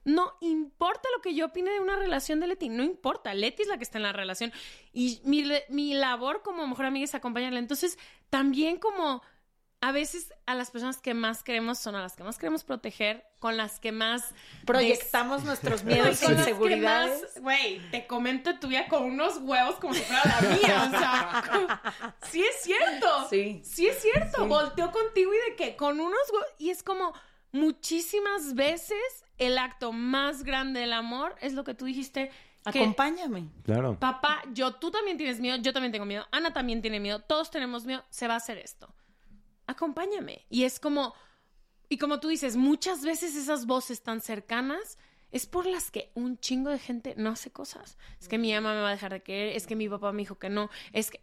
[0.07, 3.35] No importa lo que yo opine de una relación de Leti, no importa.
[3.35, 4.53] Leti es la que está en la relación.
[4.93, 7.59] Y mi, mi labor como mejor amiga es acompañarla.
[7.59, 7.99] Entonces,
[8.31, 9.21] también como
[9.81, 13.25] a veces a las personas que más queremos son a las que más queremos proteger,
[13.41, 14.33] con las que más
[14.65, 17.23] Proyectamos nuestros miedos con las que inseguridades.
[17.23, 20.85] más, Güey, te comento tu vida con unos huevos como si fuera la mía.
[20.87, 23.29] O sea, sí es cierto.
[23.29, 23.61] Sí.
[23.65, 24.43] Sí es cierto.
[24.43, 24.49] Sí.
[24.49, 26.47] Volteo contigo y de que con unos huevos.
[26.59, 27.13] Y es como
[27.57, 32.31] muchísimas veces el acto más grande del amor es lo que tú dijiste.
[32.71, 33.49] Que, Acompáñame.
[33.65, 33.99] Claro.
[33.99, 37.51] papá, yo, tú también tienes miedo, yo también tengo miedo, Ana también tiene miedo, todos
[37.51, 38.93] tenemos miedo, se va a hacer esto.
[39.67, 40.47] Acompáñame.
[40.51, 41.15] Y es como,
[41.89, 44.99] y como tú dices, muchas veces esas voces tan cercanas
[45.31, 47.99] es por las que un chingo de gente no hace cosas.
[48.21, 50.23] Es que mi mamá me va a dejar de querer, es que mi papá me
[50.23, 51.21] dijo que no, es que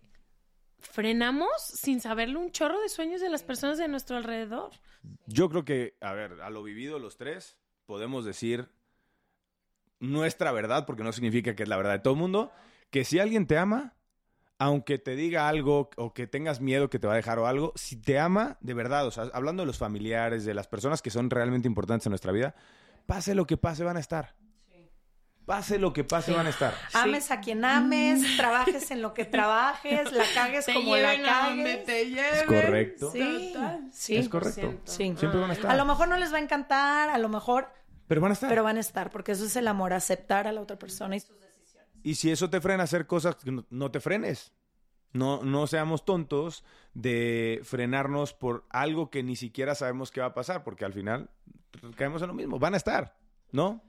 [0.83, 4.71] frenamos sin saberlo un chorro de sueños de las personas de nuestro alrededor.
[5.25, 8.69] Yo creo que, a ver, a lo vivido los tres, podemos decir
[9.99, 12.51] nuestra verdad, porque no significa que es la verdad de todo el mundo,
[12.89, 13.95] que si alguien te ama,
[14.59, 17.73] aunque te diga algo o que tengas miedo que te va a dejar o algo,
[17.75, 21.09] si te ama, de verdad, o sea, hablando de los familiares, de las personas que
[21.09, 22.55] son realmente importantes en nuestra vida,
[23.05, 24.35] pase lo que pase, van a estar.
[25.45, 26.73] Pase lo que pase, van a estar.
[26.93, 31.25] Ames a quien ames, trabajes en lo que trabajes, la cagues Te como la lleven
[31.29, 31.85] a donde cagues.
[31.85, 32.33] te lleven.
[32.35, 33.11] Es correcto.
[33.11, 33.89] Sí, Total.
[33.91, 34.15] sí.
[34.15, 34.73] Es correcto.
[34.85, 35.13] Sí.
[35.17, 35.69] Siempre van a estar.
[35.71, 37.67] A lo mejor no les va a encantar, a lo mejor,
[38.07, 38.49] Pero van a estar.
[38.49, 41.19] pero van a estar, porque eso es el amor, aceptar a la otra persona y
[41.19, 41.89] sus decisiones.
[42.03, 44.53] Y si eso te frena a hacer cosas, que no, no te frenes.
[45.11, 46.63] No, no seamos tontos
[46.93, 51.29] de frenarnos por algo que ni siquiera sabemos qué va a pasar, porque al final
[51.97, 52.57] caemos en lo mismo.
[52.59, 53.15] Van a estar,
[53.51, 53.83] ¿no?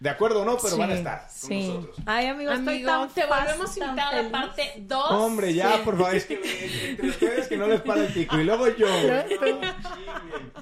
[0.00, 1.68] De acuerdo o no, pero van a estar con sí.
[1.68, 1.96] nosotros.
[2.06, 5.10] Ay, amigo, estoy Amigo, tan te volvemos a invitar a la parte 2.
[5.10, 8.44] Hombre, ya, por favor, es que entre ustedes que no les para el pico y
[8.44, 8.86] luego yo.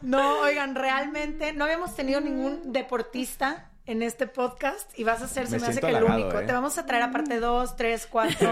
[0.03, 5.47] No, oigan, realmente no habíamos tenido ningún deportista en este podcast y vas a ser,
[5.47, 6.39] se Me me, hace que el único.
[6.39, 6.45] ¿eh?
[6.47, 8.51] Te vamos a traer a parte 2, 3, 4.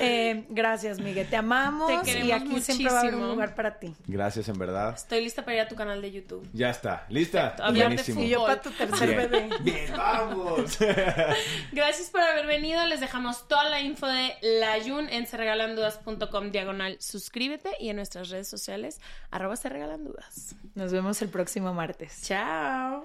[0.00, 1.28] Eh, gracias, Miguel.
[1.28, 3.34] Te amamos Te queremos y aquí siempre va a haber un muchísimo.
[3.34, 3.94] lugar para ti.
[4.06, 4.94] Gracias, en verdad.
[4.96, 6.48] Estoy lista para ir a tu canal de YouTube.
[6.52, 7.04] Ya está.
[7.08, 7.54] ¿Lista?
[7.72, 8.20] Buenísimo.
[8.22, 9.30] Y yo para tu tercer Bien.
[9.30, 9.50] bebé.
[9.60, 10.78] Bien, vamos.
[11.72, 12.84] Gracias por haber venido.
[12.86, 16.96] Les dejamos toda la info de la Jun en serregalandudas.com diagonal.
[17.00, 20.54] Suscríbete y en nuestras redes sociales arroba se regalan dudas.
[20.74, 22.22] Nos vemos el próximo martes.
[22.22, 23.04] Chao.